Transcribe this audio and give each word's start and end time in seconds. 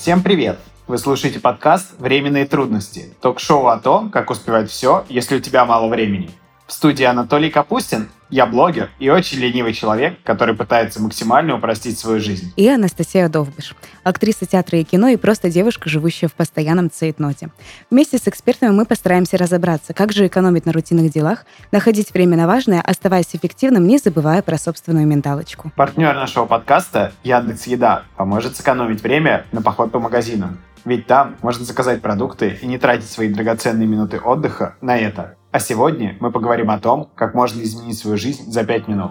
Всем 0.00 0.22
привет! 0.22 0.58
Вы 0.86 0.96
слушаете 0.96 1.40
подкаст 1.40 1.92
«Временные 1.98 2.46
трудности»— 2.46 3.12
ток-шоу 3.20 3.66
о 3.66 3.78
том, 3.78 4.10
как 4.10 4.30
успевать 4.30 4.70
все, 4.70 5.04
если 5.10 5.36
у 5.36 5.40
тебя 5.40 5.66
мало 5.66 5.88
времени. 5.88 6.30
В 6.70 6.72
студии 6.72 7.02
Анатолий 7.02 7.50
Капустин 7.50 8.10
я 8.28 8.46
блогер 8.46 8.90
и 9.00 9.10
очень 9.10 9.38
ленивый 9.38 9.72
человек, 9.72 10.22
который 10.22 10.54
пытается 10.54 11.02
максимально 11.02 11.56
упростить 11.56 11.98
свою 11.98 12.20
жизнь. 12.20 12.52
И 12.54 12.68
Анастасия 12.68 13.28
Довбиш, 13.28 13.74
актриса 14.04 14.46
театра 14.46 14.78
и 14.78 14.84
кино 14.84 15.08
и 15.08 15.16
просто 15.16 15.50
девушка, 15.50 15.88
живущая 15.88 16.28
в 16.28 16.34
постоянном 16.34 16.88
цейтноте. 16.88 17.48
Вместе 17.90 18.18
с 18.18 18.28
экспертами 18.28 18.70
мы 18.70 18.86
постараемся 18.86 19.36
разобраться, 19.36 19.94
как 19.94 20.12
же 20.12 20.28
экономить 20.28 20.64
на 20.64 20.72
рутинных 20.72 21.12
делах, 21.12 21.44
находить 21.72 22.14
время 22.14 22.36
на 22.36 22.46
важное, 22.46 22.80
оставаясь 22.80 23.34
эффективным, 23.34 23.88
не 23.88 23.98
забывая 23.98 24.40
про 24.40 24.56
собственную 24.56 25.08
менталочку. 25.08 25.72
Партнер 25.74 26.14
нашего 26.14 26.46
подкаста 26.46 27.10
Яндекс 27.24 27.66
Еда 27.66 28.04
поможет 28.16 28.56
сэкономить 28.56 29.02
время 29.02 29.44
на 29.50 29.60
поход 29.60 29.90
по 29.90 29.98
магазинам. 29.98 30.60
Ведь 30.84 31.08
там 31.08 31.36
можно 31.42 31.64
заказать 31.64 32.00
продукты 32.00 32.60
и 32.62 32.66
не 32.68 32.78
тратить 32.78 33.10
свои 33.10 33.28
драгоценные 33.28 33.88
минуты 33.88 34.20
отдыха 34.20 34.76
на 34.80 34.96
это. 34.96 35.36
А 35.52 35.58
сегодня 35.58 36.16
мы 36.20 36.30
поговорим 36.30 36.70
о 36.70 36.78
том, 36.78 37.10
как 37.16 37.34
можно 37.34 37.60
изменить 37.62 37.98
свою 37.98 38.16
жизнь 38.16 38.52
за 38.52 38.62
5 38.62 38.86
минут. 38.86 39.10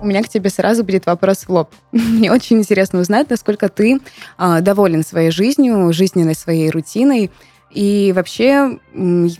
У 0.00 0.06
меня 0.06 0.22
к 0.22 0.28
тебе 0.30 0.48
сразу 0.48 0.84
будет 0.84 1.04
вопрос 1.04 1.44
в 1.44 1.50
лоб. 1.50 1.70
Мне 1.92 2.32
очень 2.32 2.58
интересно 2.58 3.00
узнать, 3.00 3.28
насколько 3.28 3.68
ты 3.68 4.00
э, 4.38 4.60
доволен 4.62 5.04
своей 5.04 5.30
жизнью, 5.30 5.92
жизненной 5.92 6.34
своей 6.34 6.70
рутиной, 6.70 7.30
и 7.70 8.12
вообще, 8.16 8.78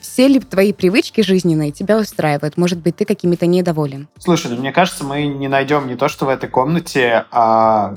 все 0.02 0.28
ли 0.28 0.40
твои 0.40 0.74
привычки 0.74 1.22
жизненные 1.22 1.70
тебя 1.70 1.96
устраивают? 1.96 2.58
Может 2.58 2.80
быть, 2.80 2.96
ты 2.96 3.06
какими-то 3.06 3.46
недоволен? 3.46 4.08
Слушай, 4.18 4.50
ну 4.50 4.58
мне 4.58 4.72
кажется, 4.72 5.04
мы 5.04 5.26
не 5.26 5.48
найдем 5.48 5.86
не 5.86 5.96
то, 5.96 6.08
что 6.08 6.26
в 6.26 6.28
этой 6.28 6.50
комнате, 6.50 7.24
а 7.30 7.94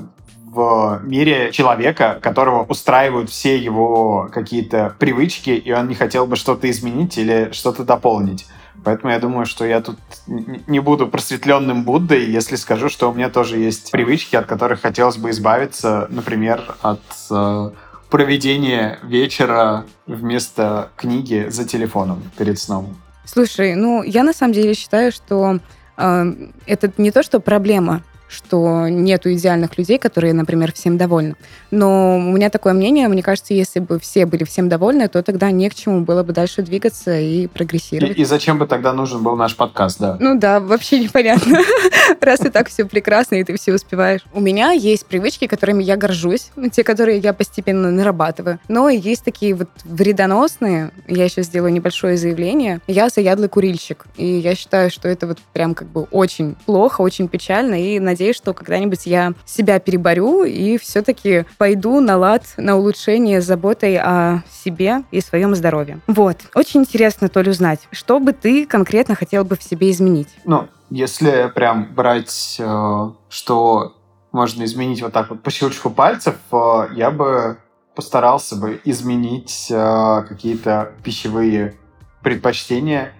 в 0.52 1.00
мире 1.04 1.52
человека, 1.52 2.18
которого 2.20 2.64
устраивают 2.64 3.30
все 3.30 3.56
его 3.56 4.28
какие-то 4.32 4.94
привычки, 4.98 5.50
и 5.50 5.72
он 5.72 5.88
не 5.88 5.94
хотел 5.94 6.26
бы 6.26 6.34
что-то 6.36 6.68
изменить 6.68 7.18
или 7.18 7.50
что-то 7.52 7.84
дополнить. 7.84 8.46
Поэтому 8.82 9.12
я 9.12 9.20
думаю, 9.20 9.46
что 9.46 9.64
я 9.64 9.80
тут 9.80 9.98
не 10.26 10.80
буду 10.80 11.06
просветленным 11.06 11.84
Буддой, 11.84 12.24
если 12.24 12.56
скажу, 12.56 12.88
что 12.88 13.10
у 13.10 13.14
меня 13.14 13.28
тоже 13.28 13.58
есть 13.58 13.90
привычки, 13.92 14.36
от 14.36 14.46
которых 14.46 14.80
хотелось 14.80 15.18
бы 15.18 15.30
избавиться, 15.30 16.08
например, 16.10 16.74
от 16.80 17.02
э, 17.30 17.70
проведения 18.08 18.98
вечера 19.02 19.84
вместо 20.06 20.90
книги 20.96 21.46
за 21.48 21.64
телефоном 21.64 22.22
перед 22.36 22.58
сном. 22.58 22.96
Слушай, 23.24 23.76
ну 23.76 24.02
я 24.02 24.24
на 24.24 24.32
самом 24.32 24.54
деле 24.54 24.74
считаю, 24.74 25.12
что 25.12 25.58
э, 25.96 26.24
это 26.66 26.92
не 26.96 27.10
то, 27.10 27.22
что 27.22 27.38
проблема 27.38 28.02
что 28.30 28.88
нету 28.88 29.32
идеальных 29.32 29.76
людей, 29.76 29.98
которые, 29.98 30.32
например, 30.32 30.72
всем 30.72 30.96
довольны. 30.96 31.34
Но 31.70 32.16
у 32.16 32.32
меня 32.32 32.48
такое 32.48 32.72
мнение, 32.72 33.08
мне 33.08 33.22
кажется, 33.22 33.54
если 33.54 33.80
бы 33.80 33.98
все 33.98 34.24
были 34.24 34.44
всем 34.44 34.68
довольны, 34.68 35.08
то 35.08 35.22
тогда 35.22 35.50
не 35.50 35.68
к 35.68 35.74
чему 35.74 36.02
было 36.02 36.22
бы 36.22 36.32
дальше 36.32 36.62
двигаться 36.62 37.18
и 37.18 37.48
прогрессировать. 37.48 38.16
И, 38.16 38.22
и 38.22 38.24
зачем 38.24 38.58
бы 38.58 38.66
тогда 38.66 38.92
нужен 38.92 39.22
был 39.22 39.36
наш 39.36 39.56
подкаст, 39.56 39.98
да? 39.98 40.16
Ну 40.20 40.38
да, 40.38 40.60
вообще 40.60 41.00
непонятно. 41.00 41.58
Раз 42.20 42.44
и 42.44 42.50
так 42.50 42.68
все 42.68 42.84
прекрасно, 42.84 43.36
и 43.36 43.44
ты 43.44 43.56
все 43.56 43.74
успеваешь. 43.74 44.22
У 44.32 44.40
меня 44.40 44.70
есть 44.70 45.06
привычки, 45.06 45.46
которыми 45.46 45.82
я 45.82 45.96
горжусь, 45.96 46.50
те, 46.72 46.84
которые 46.84 47.18
я 47.18 47.32
постепенно 47.32 47.90
нарабатываю. 47.90 48.58
Но 48.68 48.88
есть 48.88 49.24
такие 49.24 49.54
вот 49.54 49.68
вредоносные, 49.84 50.92
я 51.08 51.24
еще 51.24 51.42
сделаю 51.42 51.72
небольшое 51.72 52.16
заявление, 52.16 52.80
я 52.86 53.08
заядлый 53.08 53.48
курильщик. 53.48 54.06
И 54.16 54.26
я 54.26 54.54
считаю, 54.54 54.90
что 54.90 55.08
это 55.08 55.26
вот 55.26 55.38
прям 55.52 55.74
как 55.74 55.88
бы 55.88 56.02
очень 56.10 56.56
плохо, 56.66 57.00
очень 57.00 57.28
печально, 57.28 57.74
и 57.74 57.98
надеюсь, 57.98 58.20
надеюсь, 58.20 58.36
что 58.36 58.52
когда-нибудь 58.52 59.06
я 59.06 59.32
себя 59.46 59.78
переборю 59.78 60.44
и 60.44 60.76
все-таки 60.76 61.46
пойду 61.56 62.00
на 62.00 62.18
лад, 62.18 62.44
на 62.58 62.76
улучшение 62.76 63.40
заботой 63.40 63.96
о 63.96 64.42
себе 64.50 65.04
и 65.10 65.20
своем 65.20 65.54
здоровье. 65.54 66.00
Вот. 66.06 66.36
Очень 66.54 66.80
интересно, 66.80 67.28
Толь, 67.28 67.48
узнать, 67.48 67.80
что 67.92 68.20
бы 68.20 68.32
ты 68.32 68.66
конкретно 68.66 69.14
хотел 69.14 69.44
бы 69.44 69.56
в 69.56 69.62
себе 69.62 69.90
изменить? 69.90 70.28
Ну, 70.44 70.68
если 70.90 71.50
прям 71.54 71.94
брать, 71.94 72.56
э, 72.58 73.10
что 73.28 73.96
можно 74.32 74.64
изменить 74.64 75.02
вот 75.02 75.12
так 75.12 75.30
вот 75.30 75.42
по 75.42 75.50
щелчку 75.50 75.90
пальцев, 75.90 76.36
э, 76.52 76.88
я 76.94 77.10
бы 77.10 77.58
постарался 77.94 78.56
бы 78.56 78.80
изменить 78.84 79.68
э, 79.70 80.24
какие-то 80.28 80.92
пищевые 81.02 81.76
предпочтения, 82.22 83.12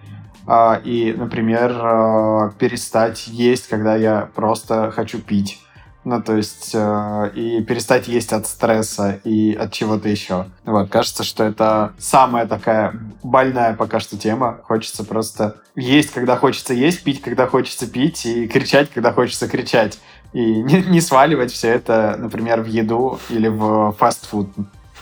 и, 0.83 1.15
например, 1.15 2.51
перестать 2.57 3.27
есть, 3.27 3.67
когда 3.67 3.95
я 3.95 4.29
просто 4.35 4.91
хочу 4.91 5.19
пить. 5.19 5.59
Ну, 6.03 6.21
то 6.21 6.35
есть, 6.35 6.71
э, 6.73 7.31
и 7.35 7.61
перестать 7.61 8.07
есть 8.07 8.33
от 8.33 8.47
стресса 8.47 9.19
и 9.23 9.53
от 9.53 9.71
чего-то 9.71 10.09
еще. 10.09 10.47
Вот, 10.65 10.89
кажется, 10.89 11.23
что 11.23 11.43
это 11.43 11.93
самая 11.99 12.47
такая 12.47 12.95
больная 13.21 13.73
пока 13.73 13.99
что 13.99 14.17
тема. 14.17 14.59
Хочется 14.63 15.03
просто 15.03 15.57
есть, 15.75 16.11
когда 16.11 16.37
хочется 16.37 16.73
есть, 16.73 17.03
пить, 17.03 17.21
когда 17.21 17.45
хочется 17.45 17.85
пить, 17.85 18.25
и 18.25 18.47
кричать, 18.47 18.89
когда 18.91 19.13
хочется 19.13 19.47
кричать. 19.47 19.99
И 20.33 20.39
не, 20.63 20.81
не 20.81 21.01
сваливать 21.01 21.51
все 21.51 21.69
это, 21.69 22.15
например, 22.17 22.61
в 22.61 22.65
еду 22.65 23.19
или 23.29 23.47
в 23.47 23.91
фастфуд, 23.99 24.49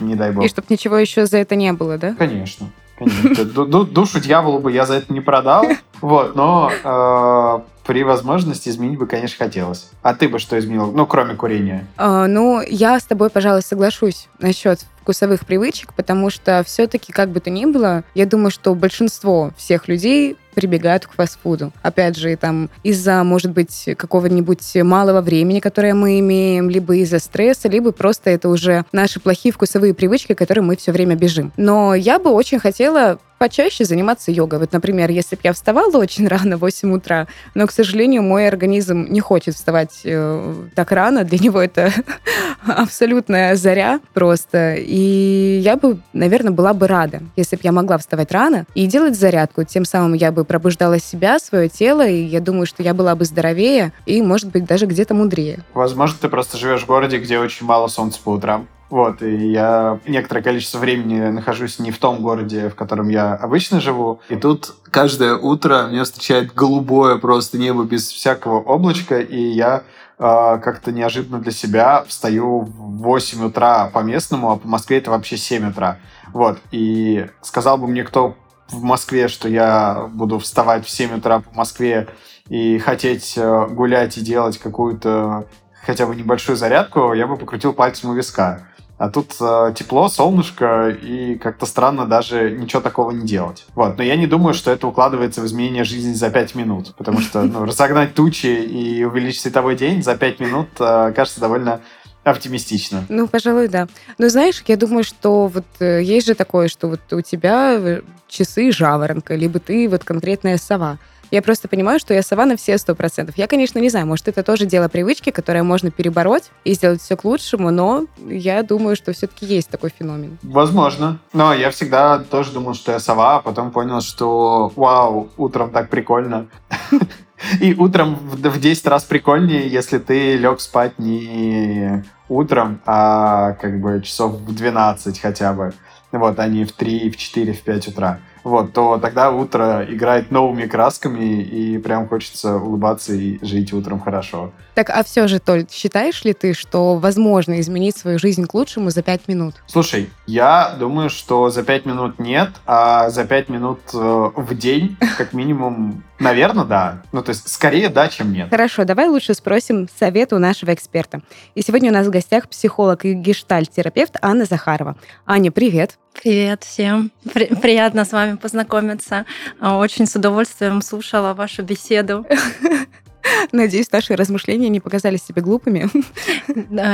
не 0.02 0.16
дай 0.16 0.31
бог. 0.31 0.44
И 0.44 0.50
чтобы 0.50 0.68
ничего 0.70 0.98
еще 0.98 1.26
за 1.26 1.38
это 1.38 1.56
не 1.56 1.72
было, 1.72 1.98
да? 1.98 2.14
Конечно. 2.16 2.70
Душу 3.00 4.20
дьяволу 4.20 4.60
бы 4.60 4.74
я 4.74 4.86
за 4.86 4.96
это 4.96 5.14
не 5.14 5.22
продал, 5.22 5.66
вот, 6.02 6.36
но 6.36 6.70
э, 6.84 7.60
при 7.90 8.04
возможности 8.04 8.70
изменить 8.70 9.00
бы, 9.00 9.08
конечно, 9.08 9.44
хотелось. 9.44 9.90
А 10.04 10.14
ты 10.14 10.30
бы 10.30 10.38
что 10.38 10.60
изменил, 10.60 10.92
ну, 10.92 11.08
кроме 11.08 11.34
курения? 11.34 11.88
А, 11.98 12.28
ну, 12.28 12.62
я 12.62 13.00
с 13.00 13.04
тобой, 13.04 13.32
пожалуй, 13.32 13.64
соглашусь 13.64 14.28
насчет 14.38 14.82
вкусовых 15.02 15.44
привычек, 15.44 15.96
потому 15.96 16.30
что 16.30 16.62
все-таки, 16.64 17.12
как 17.12 17.30
бы 17.30 17.40
то 17.40 17.50
ни 17.50 17.66
было, 17.66 18.04
я 18.14 18.28
думаю, 18.28 18.52
что 18.52 18.76
большинство 18.76 19.54
всех 19.58 19.88
людей 19.88 20.38
прибегают 20.54 21.08
к 21.08 21.14
фастфуду. 21.14 21.72
Опять 21.82 22.16
же, 22.16 22.36
там 22.36 22.70
из-за, 22.84 23.24
может 23.24 23.54
быть, 23.54 23.90
какого-нибудь 23.98 24.76
малого 24.84 25.22
времени, 25.22 25.60
которое 25.60 25.96
мы 25.96 26.20
имеем, 26.20 26.70
либо 26.70 26.96
из-за 26.98 27.18
стресса, 27.18 27.70
либо 27.70 27.92
просто 27.92 28.30
это 28.30 28.50
уже 28.50 28.86
наши 28.92 29.20
плохие 29.20 29.52
вкусовые 29.52 29.96
привычки, 29.96 30.34
которые 30.34 30.64
мы 30.64 30.76
все 30.76 30.92
время 30.92 31.16
бежим. 31.16 31.52
Но 31.58 31.96
я 31.96 32.20
бы 32.20 32.30
очень 32.30 32.60
хотела 32.60 33.18
почаще 33.40 33.86
заниматься 33.86 34.32
йогой. 34.32 34.60
Вот, 34.60 34.74
например, 34.74 35.10
если 35.10 35.36
бы 35.36 35.42
я 35.46 35.54
вставала 35.54 35.98
очень 35.98 36.28
рано, 36.28 36.58
в 36.58 36.60
8 36.60 36.94
утра, 36.94 37.28
но, 37.56 37.66
к 37.66 37.72
сожалению, 37.72 38.22
мой 38.22 38.48
организм 38.48 39.08
не 39.10 39.22
хочет 39.22 39.56
вставать 39.56 40.02
э, 40.04 40.56
так 40.76 40.92
рано, 40.92 41.24
для 41.24 41.40
него 41.40 41.62
это 41.62 41.92
абсолютная 42.68 43.56
заря 43.56 44.00
просто. 44.14 44.76
И 44.78 45.60
я 45.64 45.78
бы, 45.78 46.00
наверное, 46.14 46.52
была 46.52 46.74
бы 46.74 46.88
рада, 46.88 47.22
если 47.36 47.56
бы 47.56 47.62
я 47.64 47.72
могла 47.72 47.98
вставать 47.98 48.32
рано 48.32 48.66
и 48.76 48.86
делать 48.86 49.18
зарядку. 49.18 49.64
Тем 49.64 49.86
самым 49.86 50.14
я 50.14 50.32
бы 50.32 50.44
пробуждала 50.44 51.00
себя, 51.00 51.40
свое 51.40 51.70
тело, 51.70 52.06
и 52.06 52.22
я 52.22 52.42
думаю, 52.42 52.66
что 52.66 52.84
я 52.84 52.94
была 52.94 53.16
бы 53.16 53.26
здоровее 53.26 53.94
и, 54.06 54.22
может 54.22 54.50
быть, 54.50 54.66
даже 54.66 54.86
где-то 54.86 55.14
мудрее. 55.14 55.60
Возможно, 55.74 56.18
ты 56.22 56.28
просто 56.28 56.58
живешь 56.58 56.82
в 56.84 56.88
городе, 56.88 57.18
где 57.18 57.40
очень 57.40 57.66
мало 57.66 57.88
солнца 57.88 58.20
по 58.22 58.32
утрам. 58.32 58.68
Вот, 58.90 59.22
и 59.22 59.52
я 59.52 60.00
некоторое 60.08 60.42
количество 60.42 60.80
времени 60.80 61.20
нахожусь 61.30 61.78
не 61.78 61.92
в 61.92 62.00
том 62.00 62.22
городе, 62.22 62.70
в 62.70 62.76
котором 62.76 63.10
я 63.10 63.36
обычно 63.36 63.80
живу. 63.80 64.20
И 64.30 64.36
тут 64.36 64.74
каждое 64.90 65.36
утро 65.36 65.88
меня 65.90 66.04
встречает 66.04 66.54
голубое 66.56 67.18
просто 67.18 67.60
небо 67.60 67.84
без 67.84 68.08
всякого 68.10 68.60
облачка, 68.60 69.20
и 69.20 69.40
я 69.40 69.84
э, 70.18 70.60
как-то 70.64 70.92
неожиданно 70.92 71.40
для 71.40 71.52
себя 71.52 72.04
встаю 72.08 72.62
в 72.62 73.02
8 73.04 73.46
утра 73.46 73.92
по 73.94 74.00
местному, 74.00 74.52
а 74.52 74.58
по 74.58 74.68
Москве 74.68 74.98
это 74.98 75.12
вообще 75.12 75.38
7 75.38 75.69
утра. 75.69 76.00
Вот, 76.34 76.58
и 76.72 77.28
сказал 77.42 77.78
бы 77.78 77.88
мне 77.88 78.04
кто 78.04 78.36
в 78.69 78.81
Москве, 78.81 79.28
что 79.28 79.48
я 79.48 80.10
буду 80.12 80.40
вставать 80.40 80.86
в 80.86 80.90
7 80.90 81.18
утра 81.18 81.40
по 81.40 81.56
Москве 81.56 82.08
и 82.48 82.80
хотеть 82.80 83.36
э, 83.38 83.68
гулять 83.68 84.18
и 84.18 84.22
делать 84.22 84.58
какую-то 84.58 85.46
хотя 85.86 86.06
бы 86.06 86.16
небольшую 86.16 86.56
зарядку, 86.56 87.13
я 87.13 87.28
бы 87.28 87.38
покрутил 87.38 87.74
пальцем 87.74 88.10
у 88.10 88.13
виска. 88.13 88.69
А 89.00 89.10
тут 89.10 89.34
э, 89.40 89.74
тепло, 89.75 90.10
солнышко, 90.10 90.90
и 90.90 91.36
как-то 91.36 91.66
странно 91.66 92.06
даже 92.06 92.51
ничего 92.51 92.81
такого 92.81 93.12
не 93.12 93.25
делать. 93.25 93.66
Вот. 93.74 93.98
Но 93.98 94.04
я 94.04 94.18
не 94.18 94.28
думаю, 94.28 94.54
что 94.54 94.72
это 94.72 94.88
укладывается 94.88 95.40
в 95.40 95.46
изменение 95.46 95.86
жизни 95.86 96.12
за 96.12 96.30
5 96.30 96.56
минут. 96.56 96.94
Потому 96.98 97.22
что 97.22 97.42
ну, 97.44 97.63
разогнать 97.63 98.13
тучи 98.13 98.48
и 98.48 99.06
увеличить 99.06 99.40
световой 99.40 99.78
день 99.78 100.04
за 100.04 100.18
5 100.18 100.42
минут 100.42 100.68
э, 100.81 101.13
кажется 101.16 101.40
довольно 101.40 101.80
оптимистично. 102.25 103.06
Ну, 103.07 103.28
пожалуй, 103.30 103.69
да. 103.69 103.88
Но 104.18 104.28
знаешь, 104.28 104.62
я 104.68 104.75
думаю, 104.75 105.06
что 105.06 105.48
вот 105.48 105.66
э, 105.80 106.04
есть 106.04 106.28
же 106.28 106.36
такое, 106.36 106.68
что 106.68 106.90
вот 106.90 107.01
у 107.13 107.22
тебя 107.22 107.75
э, 107.80 108.01
часы 108.28 108.69
жаворонка, 108.74 109.34
либо 109.36 109.60
ты 109.60 109.88
вот 109.88 110.04
конкретная 110.04 110.57
сова. 110.57 110.98
Я 111.31 111.42
просто 111.42 111.68
понимаю, 111.68 112.00
что 112.00 112.14
я 112.14 112.24
сова 112.24 112.46
на 112.46 112.58
все 112.58 112.78
сто 112.78 112.96
процентов. 112.96 113.38
Я, 113.38 113.48
конечно, 113.48 113.80
не 113.80 113.90
знаю, 113.90 114.08
может, 114.08 114.28
это 114.28 114.44
тоже 114.44 114.66
дело 114.66 114.88
привычки, 114.88 115.30
которое 115.30 115.64
можно 115.64 115.92
перебороть 115.92 116.52
и 116.64 116.74
сделать 116.74 117.02
все 117.02 117.16
к 117.16 117.24
лучшему, 117.24 117.70
но 117.72 118.06
я 118.28 118.64
думаю, 118.64 118.96
что 118.96 119.14
все-таки 119.14 119.46
есть 119.46 119.70
такой 119.70 119.92
феномен. 119.98 120.40
Возможно. 120.42 121.20
Но 121.34 121.54
я 121.54 121.70
всегда 121.70 122.20
тоже 122.20 122.52
думал, 122.52 122.74
что 122.74 122.92
я 122.92 123.00
сова, 123.00 123.38
а 123.38 123.40
потом 123.42 123.72
понял, 123.72 124.02
что 124.02 124.72
вау, 124.76 125.30
утром 125.38 125.72
так 125.72 125.90
прикольно. 125.90 126.48
И 127.62 127.74
утром 127.74 128.16
в 128.16 128.60
10 128.60 128.86
раз 128.88 129.04
прикольнее, 129.04 129.68
если 129.70 129.98
ты 129.98 130.36
лег 130.36 130.60
спать 130.60 131.00
не 131.00 132.04
утром, 132.28 132.82
а 132.86 133.54
как 133.54 133.80
бы 133.80 134.02
часов 134.04 134.34
в 134.34 134.54
12 134.54 135.20
хотя 135.20 135.54
бы. 135.54 135.74
Вот, 136.12 136.40
а 136.40 136.48
не 136.48 136.66
в 136.66 136.72
3, 136.72 137.12
в 137.12 137.18
4, 137.18 137.54
в 137.54 137.62
5 137.62 137.88
утра 137.90 138.20
вот, 138.44 138.74
то 138.74 138.97
тогда 138.97 139.31
утро 139.31 139.86
играет 139.88 140.31
новыми 140.31 140.65
красками, 140.65 141.41
и 141.41 141.77
прям 141.77 142.07
хочется 142.07 142.56
улыбаться 142.56 143.13
и 143.13 143.44
жить 143.45 143.74
утром 143.74 144.00
хорошо. 144.00 144.51
Так, 144.75 144.89
а 144.91 145.03
все 145.03 145.27
же, 145.27 145.39
Толь, 145.39 145.65
считаешь 145.69 146.24
ли 146.24 146.33
ты, 146.33 146.53
что 146.53 146.95
возможно 146.95 147.59
изменить 147.59 147.97
свою 147.97 148.18
жизнь 148.18 148.45
к 148.45 148.53
лучшему 148.53 148.91
за 148.91 149.01
пять 149.01 149.27
минут? 149.27 149.56
Слушай, 149.68 150.09
я 150.25 150.75
думаю, 150.80 151.09
что 151.09 151.50
за 151.50 151.63
пять 151.63 151.86
минут 151.86 152.18
нет, 152.18 152.50
а 152.65 153.09
за 153.09 153.25
пять 153.25 153.50
минут 153.50 153.80
э, 153.94 153.97
в 153.97 154.57
день, 154.57 154.95
как 155.18 155.33
минимум, 155.33 156.03
наверное, 156.19 156.63
да. 156.63 157.01
Ну, 157.12 157.21
то 157.21 157.31
есть, 157.31 157.50
скорее 157.50 157.89
да, 157.89 158.07
чем 158.07 158.31
нет. 158.31 158.50
Хорошо, 158.50 158.86
давай 158.86 159.09
лучше 159.09 159.33
спросим 159.33 159.89
совет 160.00 160.31
у 160.31 160.39
нашего 160.39 160.74
эксперта. 160.74 161.21
И 161.56 161.62
сегодня 161.62 161.91
у 161.91 161.94
нас 161.94 162.07
в 162.07 162.12
гостях 162.12 162.47
психолог 162.47 163.03
и 163.03 163.13
гештальт-терапевт 163.13 164.15
Анна 164.21 164.45
Захарова. 164.45 164.95
Аня, 165.25 165.51
привет. 165.51 165.97
Привет 166.21 166.66
всем. 166.66 167.12
При 167.33 167.45
приятно 167.45 168.04
с 168.04 168.12
вами 168.12 168.36
познакомиться. 168.36 169.25
Очень 169.62 170.06
с 170.06 170.16
удовольствием 170.18 170.81
слушала 170.81 171.33
вашу 171.33 171.63
беседу. 171.63 172.25
Надеюсь, 173.51 173.92
наши 173.92 174.16
размышления 174.16 174.69
не 174.69 174.80
показались 174.80 175.24
себе 175.24 175.42
глупыми. 175.42 175.89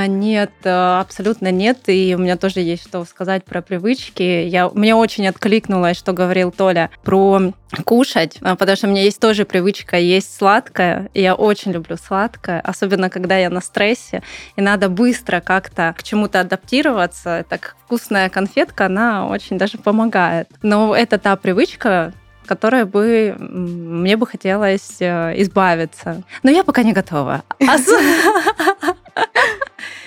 Нет, 0.08 0.52
э, 0.64 1.00
абсолютно 1.00 1.52
нет. 1.52 1.78
И 1.88 2.16
у 2.18 2.22
меня 2.22 2.38
тоже 2.38 2.62
есть 2.62 2.84
что 2.84 3.04
сказать 3.06 3.46
про 3.46 3.62
привычки. 3.62 4.24
Я, 4.24 4.70
мне 4.70 4.96
очень 4.96 5.28
откликнулось, 5.28 5.98
что 5.98 6.14
говорил 6.14 6.52
Толя 6.52 6.90
про 7.04 7.54
кушать, 7.84 8.38
а, 8.42 8.56
потому 8.56 8.78
что 8.78 8.88
у 8.88 8.90
меня 8.92 9.02
есть 9.02 9.20
тоже 9.20 9.46
привычка 9.46 9.98
есть 9.98 10.36
сладкое. 10.36 11.10
Я 11.14 11.36
очень 11.36 11.72
люблю 11.72 11.98
сладкое, 11.98 12.62
особенно 12.62 13.10
когда 13.10 13.38
я 13.38 13.50
на 13.50 13.62
стрессе, 13.62 14.24
и 14.56 14.62
надо 14.62 14.90
быстро 14.90 15.42
как-то 15.42 15.94
к 15.98 16.04
чему-то 16.04 16.42
адаптироваться. 16.42 17.46
Так 17.50 17.76
вкусная 17.86 18.30
конфетка, 18.30 18.86
она 18.86 19.28
очень 19.28 19.58
даже 19.58 19.78
помогает. 19.78 20.48
Но 20.62 20.96
это 20.96 21.18
та 21.18 21.36
привычка, 21.36 22.14
которой 22.46 22.86
бы 22.86 23.36
мне 23.38 24.18
бы 24.18 24.28
хотелось 24.28 24.98
э, 25.00 25.34
избавиться. 25.42 26.24
Но 26.44 26.52
я 26.52 26.64
пока 26.64 26.84
не 26.84 26.94
готова. 26.94 27.44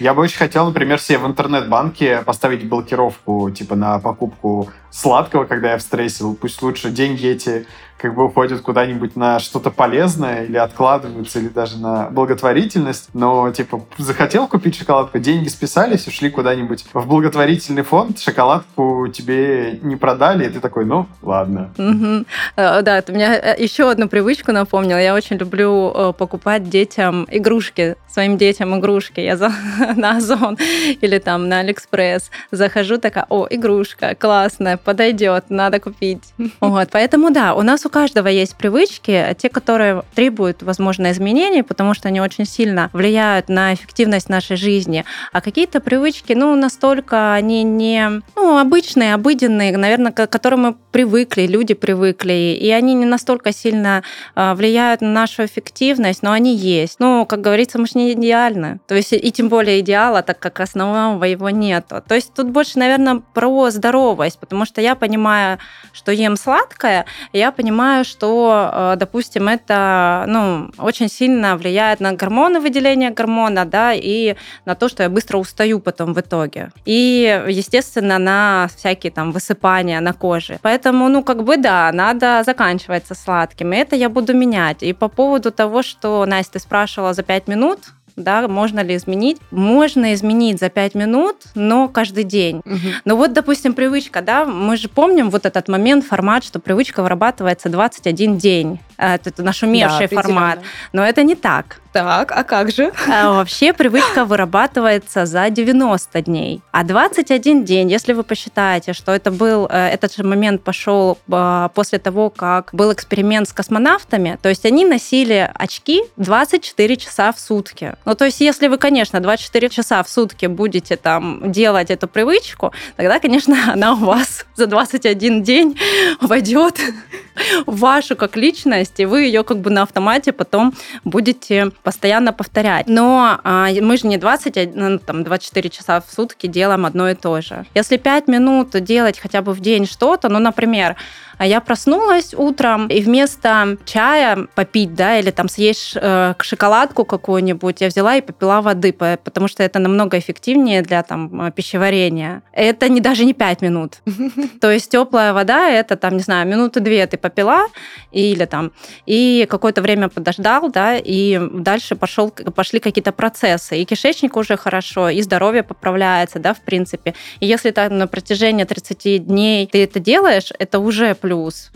Я 0.01 0.15
бы 0.15 0.23
очень 0.23 0.39
хотел, 0.39 0.67
например, 0.67 1.01
себе 1.01 1.19
в 1.19 1.27
интернет-банке 1.27 2.23
поставить 2.25 2.69
блокировку 2.69 3.51
типа 3.51 3.75
на 3.75 3.99
покупку 3.99 4.69
сладкого, 4.91 5.45
когда 5.45 5.73
я 5.73 5.79
в 5.79 5.83
стрессе. 5.83 6.25
Пусть 6.41 6.63
лучше 6.63 6.91
деньги 6.91 7.27
эти 7.27 7.67
как 7.99 8.15
бы 8.15 8.25
уходят 8.25 8.61
куда-нибудь 8.61 9.17
на 9.17 9.39
что-то 9.39 9.71
полезное 9.71 10.45
или 10.45 10.57
откладываются, 10.57 11.39
или 11.39 11.49
даже 11.49 11.79
на 11.79 12.09
благотворительность. 12.11 13.11
Но, 13.13 13.51
типа, 13.51 13.85
захотел 13.99 14.49
купить 14.49 14.77
шоколадку, 14.77 15.19
деньги 15.19 15.49
списались, 15.49 16.07
ушли 16.07 16.31
куда-нибудь 16.31 16.87
в 16.93 17.07
благотворительный 17.07 17.83
фонд, 17.83 18.19
шоколадку 18.19 19.09
тебе 19.09 19.79
не 19.83 19.97
продали, 19.97 20.47
и 20.47 20.49
ты 20.49 20.61
такой, 20.61 20.85
ну, 20.85 21.07
ладно. 21.23 21.71
Угу. 21.77 22.25
Да, 22.57 23.03
ты 23.03 23.13
меня 23.13 23.37
э, 23.37 23.63
еще 23.63 23.91
одну 23.91 24.09
привычку 24.09 24.53
напомнила. 24.53 24.99
Я 24.99 25.15
очень 25.15 25.37
люблю 25.37 25.93
э, 25.95 26.13
покупать 26.17 26.69
детям 26.69 27.27
игрушки, 27.31 27.97
своим 28.09 28.39
детям 28.39 28.79
игрушки. 28.79 29.21
Я 29.21 29.37
за... 29.37 29.53
на 29.97 30.17
Озон 30.17 30.59
или 31.01 31.19
там 31.19 31.49
на 31.49 31.61
Алиэкспресс 31.61 32.31
захожу, 32.51 32.99
такая, 32.99 33.27
о, 33.29 33.47
игрушка, 33.49 34.15
классная, 34.15 34.77
подойдет, 34.77 35.45
надо 35.49 35.81
купить. 35.81 36.23
Вот, 36.61 36.89
поэтому 36.91 37.31
да, 37.31 37.55
у 37.55 37.63
нас 37.63 37.87
у 37.89 37.91
каждого 37.91 38.29
есть 38.29 38.55
привычки, 38.55 39.35
те, 39.39 39.49
которые 39.49 40.03
требуют, 40.15 40.63
возможно, 40.63 41.11
изменений, 41.11 41.63
потому 41.63 41.95
что 41.95 42.09
они 42.09 42.21
очень 42.21 42.45
сильно 42.45 42.91
влияют 42.93 43.49
на 43.49 43.73
эффективность 43.73 44.29
нашей 44.29 44.57
жизни. 44.57 45.07
А 45.33 45.41
какие-то 45.41 45.81
привычки, 45.81 46.35
ну, 46.35 46.55
настолько 46.55 47.33
они 47.33 47.63
не, 47.63 48.21
ну, 48.37 48.59
обычные, 48.59 49.15
обыденные, 49.15 49.77
наверное, 49.77 50.13
к 50.13 50.27
которым 50.27 50.61
мы 50.61 50.75
привыкли, 50.93 51.47
люди 51.47 51.73
привыкли, 51.73 52.59
и 52.61 52.71
они 52.71 52.93
не 52.93 53.07
настолько 53.07 53.53
сильно 53.53 54.03
а, 54.35 54.55
влияют 54.55 55.01
на 55.01 55.11
нашу 55.11 55.47
эффективность, 55.47 56.23
но 56.23 56.33
они 56.33 56.55
есть. 56.55 57.01
Ну, 57.01 57.25
как 57.25 57.41
говорится, 57.41 57.79
мы 57.79 57.87
же 57.87 57.93
не 57.95 58.13
идеальны. 58.13 58.81
То 58.87 58.95
есть, 58.95 59.15
и 59.15 59.33
тем 59.33 59.49
более 59.49 59.81
идеала, 59.81 60.23
так 60.23 60.39
как 60.39 60.61
основного 60.61 61.25
его 61.25 61.49
нету. 61.49 62.03
То 62.07 62.15
есть 62.15 62.35
тут 62.35 62.51
больше, 62.51 62.79
наверное, 62.79 63.23
про 63.33 63.71
здоровость, 63.71 64.39
потому 64.39 64.67
что 64.67 64.83
я 64.83 64.95
понимаю, 64.95 65.59
что 65.93 66.13
ем 66.13 66.37
сладкое, 66.37 67.07
я 67.33 67.51
понимаю, 67.51 67.78
понимаю, 67.79 68.05
что, 68.05 68.71
э, 68.73 68.97
допустим, 68.97 69.49
это 69.49 70.25
ну, 70.27 70.71
очень 70.79 71.09
сильно 71.09 71.57
влияет 71.57 72.01
на 72.01 72.13
гормоны, 72.13 72.59
выделение 72.61 73.11
гормона, 73.11 73.65
да, 73.65 73.93
и 73.95 74.35
на 74.67 74.75
то, 74.75 74.89
что 74.89 75.03
я 75.03 75.09
быстро 75.09 75.39
устаю 75.39 75.79
потом 75.79 76.13
в 76.13 76.19
итоге. 76.19 76.71
И, 76.87 77.45
естественно, 77.49 78.19
на 78.19 78.69
всякие 78.77 79.13
там 79.13 79.31
высыпания 79.33 80.01
на 80.01 80.13
коже. 80.13 80.59
Поэтому, 80.63 81.09
ну, 81.09 81.23
как 81.23 81.45
бы, 81.45 81.57
да, 81.57 81.93
надо 81.93 82.43
заканчивать 82.45 83.07
со 83.07 83.15
сладким. 83.15 83.73
И 83.73 83.77
это 83.77 83.97
я 83.97 84.09
буду 84.09 84.35
менять. 84.35 84.83
И 84.83 84.93
по 84.93 85.09
поводу 85.09 85.51
того, 85.51 85.83
что, 85.83 86.27
Настя, 86.27 86.55
ты 86.55 86.59
спрашивала 86.59 87.15
за 87.15 87.23
5 87.23 87.49
минут, 87.49 87.79
да, 88.23 88.49
можно 88.49 88.81
ли 88.81 88.97
изменить? 88.97 89.39
Можно 89.51 90.15
изменить 90.15 90.59
за 90.59 90.69
5 90.69 90.95
минут, 90.95 91.37
но 91.55 91.89
каждый 91.89 92.25
день. 92.25 92.59
Угу. 92.65 92.89
Но 93.05 93.17
вот, 93.17 93.33
допустим, 93.33 93.75
привычка, 93.75 94.21
да, 94.23 94.45
мы 94.45 94.77
же 94.77 94.89
помним 94.89 95.31
вот 95.31 95.47
этот 95.47 95.69
момент, 95.69 96.05
формат, 96.05 96.45
что 96.45 96.59
привычка 96.59 97.03
вырабатывается 97.03 97.69
21 97.69 98.39
день. 98.39 98.79
Э, 98.97 99.15
это 99.15 99.43
наш 99.43 99.63
умерший 99.63 100.09
да, 100.09 100.23
формат. 100.23 100.61
Но 100.93 101.05
это 101.05 101.23
не 101.23 101.35
так. 101.35 101.81
Так, 101.93 102.33
а 102.33 102.45
как 102.45 102.71
же? 102.71 102.93
А, 103.09 103.33
вообще 103.33 103.73
привычка 103.73 104.25
вырабатывается 104.25 105.25
за 105.25 105.49
90 105.49 106.23
дней. 106.23 106.61
А 106.71 106.85
21 106.85 107.65
день, 107.65 107.91
если 107.91 108.13
вы 108.13 108.25
посчитаете, 108.25 108.93
что 108.93 109.13
это 109.13 109.31
был, 109.31 109.67
э, 109.71 109.89
этот 109.89 110.15
же 110.15 110.23
момент 110.23 110.63
пошел 110.63 111.19
э, 111.29 111.69
после 111.75 111.99
того, 111.99 112.29
как 112.29 112.71
был 112.73 112.93
эксперимент 112.93 113.49
с 113.49 113.53
космонавтами, 113.53 114.39
то 114.43 114.51
есть 114.51 114.67
они 114.67 114.85
носили 114.85 115.51
очки 115.55 116.03
24 116.17 116.97
часа 116.97 117.33
в 117.33 117.41
сутки. 117.41 117.95
Ну, 118.05 118.15
то 118.15 118.27
есть 118.27 118.41
если 118.41 118.69
вы, 118.69 118.77
конечно, 118.77 119.21
24 119.21 119.71
часа 119.71 120.03
в 120.03 120.11
сутки 120.11 120.47
будете 120.47 120.97
там 120.97 121.51
делать 121.51 121.91
эту 121.91 122.07
привычку, 122.07 122.73
тогда, 122.97 123.19
конечно, 123.19 123.57
она 123.73 123.95
у 123.95 123.97
вас 123.97 124.45
за 124.57 124.67
21 124.67 125.43
день 125.43 125.79
войдет 126.21 126.79
в 127.67 127.79
вашу 127.79 128.15
как 128.15 128.37
личность, 128.37 129.01
и 129.01 129.07
вы 129.07 129.23
ее 129.23 129.43
как 129.43 129.59
бы 129.59 129.71
на 129.71 129.83
автомате 129.83 130.33
потом 130.33 130.75
будете 131.05 131.73
постоянно 131.83 132.33
повторять. 132.33 132.87
Но 132.89 133.41
а, 133.45 133.69
мы 133.81 133.97
же 133.97 134.07
не 134.07 134.17
20, 134.17 134.75
ну, 134.75 134.99
там, 134.99 135.25
24 135.25 135.71
часа 135.71 136.01
в 136.01 136.11
сутки 136.13 136.47
делаем 136.47 136.87
одно 136.87 137.09
и 137.09 137.15
то 137.15 137.41
же. 137.41 137.65
Если 137.75 137.97
5 137.97 138.29
минут 138.29 138.71
делать 138.85 139.19
хотя 139.19 139.43
бы 139.43 139.53
в 139.53 139.61
день 139.61 139.87
что-то, 139.87 140.29
ну, 140.29 140.39
например, 140.39 140.97
а 141.39 141.47
я 141.47 141.61
проснулась 141.61 142.35
утром, 142.35 142.89
и 142.89 143.01
вместо 143.01 143.79
чая 143.85 144.49
попить, 144.55 144.95
да, 144.95 145.19
или 145.19 145.31
там 145.31 145.49
съесть 145.49 145.93
э, 145.95 146.35
шоколадку 146.41 147.05
какую-нибудь, 147.05 147.81
я 147.81 147.89
взяла 147.89 148.17
и 148.17 148.21
попила 148.21 148.61
воды, 148.61 148.93
потому 148.93 149.49
что 149.49 149.63
это 149.63 149.79
намного 149.79 150.19
эффективнее 150.19 150.83
для 150.83 151.03
там 151.03 151.43
э, 151.43 151.53
пищеварения. 151.53 152.43
Это 152.53 152.89
не 152.89 153.01
даже 153.01 153.25
не 153.25 153.35
5 153.35 153.63
минут. 153.63 153.99
То 154.61 154.71
есть 154.71 154.91
теплая 154.91 155.33
вода, 155.33 155.71
это 155.71 155.97
там, 155.97 156.17
не 156.17 156.23
знаю, 156.23 156.47
минуты 156.49 156.81
две 156.81 157.07
ты 157.07 157.17
попила, 157.17 157.67
или 158.11 158.45
там, 158.45 158.73
и 159.07 159.47
какое-то 159.49 159.81
время 159.81 160.09
подождал, 160.09 160.71
да, 160.71 160.97
и 160.97 161.41
дальше 161.53 161.95
пошел, 161.95 162.31
пошли 162.31 162.81
какие-то 162.81 163.13
процессы. 163.13 163.79
И 163.79 163.85
кишечник 163.85 164.37
уже 164.37 164.57
хорошо, 164.57 165.09
и 165.09 165.23
здоровье 165.23 165.63
поправляется, 165.63 166.41
да, 166.41 166.53
в 166.53 166.61
принципе. 166.63 167.15
И 167.39 167.47
если 167.47 167.71
так 167.71 167.93
на 167.93 168.09
протяжении 168.09 168.65
30 168.65 169.27
дней 169.27 169.67
ты 169.67 169.85
это 169.85 170.01
делаешь, 170.01 170.53
это 170.59 170.81
уже 170.81 171.15
плюс. 171.15 171.28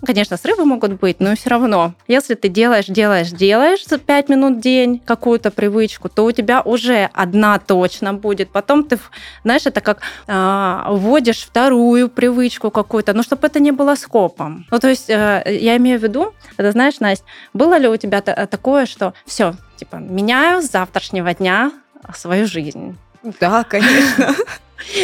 Конечно, 0.04 0.36
срывы 0.36 0.64
могут 0.64 1.00
быть, 1.00 1.20
но 1.20 1.34
все 1.34 1.50
равно. 1.50 1.94
Если 2.08 2.34
ты 2.34 2.48
делаешь, 2.48 2.86
делаешь, 2.86 3.30
делаешь 3.30 3.84
за 3.86 3.98
5 3.98 4.28
минут 4.28 4.58
в 4.58 4.60
день 4.60 4.98
какую-то 4.98 5.50
привычку, 5.50 6.08
то 6.08 6.24
у 6.24 6.32
тебя 6.32 6.60
уже 6.62 7.10
одна 7.12 7.58
точно 7.58 8.14
будет. 8.14 8.50
Потом 8.50 8.84
ты, 8.84 8.98
знаешь, 9.44 9.66
это 9.66 9.80
как 9.80 10.00
э, 10.26 10.82
вводишь 10.88 11.44
вторую 11.44 12.08
привычку 12.08 12.70
какую-то, 12.70 13.12
но 13.12 13.22
чтобы 13.22 13.46
это 13.46 13.60
не 13.60 13.72
было 13.72 13.94
скопом. 13.94 14.66
Ну, 14.70 14.78
то 14.78 14.88
есть 14.88 15.10
э, 15.10 15.42
я 15.46 15.76
имею 15.76 15.98
в 15.98 16.02
виду, 16.02 16.34
это 16.56 16.72
знаешь, 16.72 17.00
Настя, 17.00 17.24
было 17.52 17.78
ли 17.78 17.88
у 17.88 17.96
тебя 17.96 18.20
такое, 18.20 18.86
что 18.86 19.14
все, 19.26 19.54
типа, 19.76 19.96
меняю 19.96 20.62
с 20.62 20.70
завтрашнего 20.70 21.34
дня 21.34 21.72
свою 22.14 22.46
жизнь? 22.46 22.96
Да, 23.40 23.64
конечно. 23.64 24.34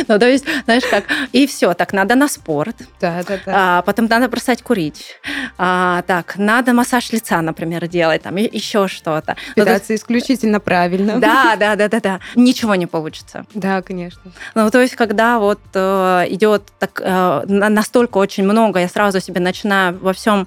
Ну, 0.08 0.18
то 0.18 0.28
есть, 0.28 0.44
знаешь, 0.64 0.84
как, 0.90 1.04
и 1.32 1.46
все, 1.46 1.74
так, 1.74 1.92
надо 1.92 2.14
на 2.14 2.28
спорт. 2.28 2.76
Да, 3.00 3.22
да, 3.26 3.38
да. 3.44 3.78
А, 3.78 3.82
потом 3.82 4.06
надо 4.06 4.28
бросать 4.28 4.62
курить. 4.62 5.16
А, 5.56 6.02
так, 6.02 6.36
надо 6.36 6.72
массаж 6.72 7.12
лица, 7.12 7.40
например, 7.42 7.86
делать, 7.88 8.22
там, 8.22 8.36
еще 8.36 8.88
что-то. 8.88 9.36
Ну, 9.56 9.64
Питаться 9.64 9.92
есть, 9.92 10.04
исключительно 10.04 10.60
правильно. 10.60 11.18
Да, 11.20 11.56
да, 11.58 11.76
да, 11.76 11.88
да, 11.88 12.00
да. 12.00 12.20
Ничего 12.34 12.74
не 12.74 12.86
получится. 12.86 13.46
Да, 13.54 13.82
конечно. 13.82 14.32
Ну, 14.54 14.70
то 14.70 14.80
есть, 14.80 14.96
когда 14.96 15.38
вот 15.38 15.60
э, 15.74 16.24
идет 16.28 16.62
так, 16.78 17.00
э, 17.04 17.42
настолько 17.46 18.18
очень 18.18 18.44
много, 18.44 18.80
я 18.80 18.88
сразу 18.88 19.20
себе 19.20 19.40
начинаю 19.40 19.98
во 19.98 20.12
всем 20.12 20.46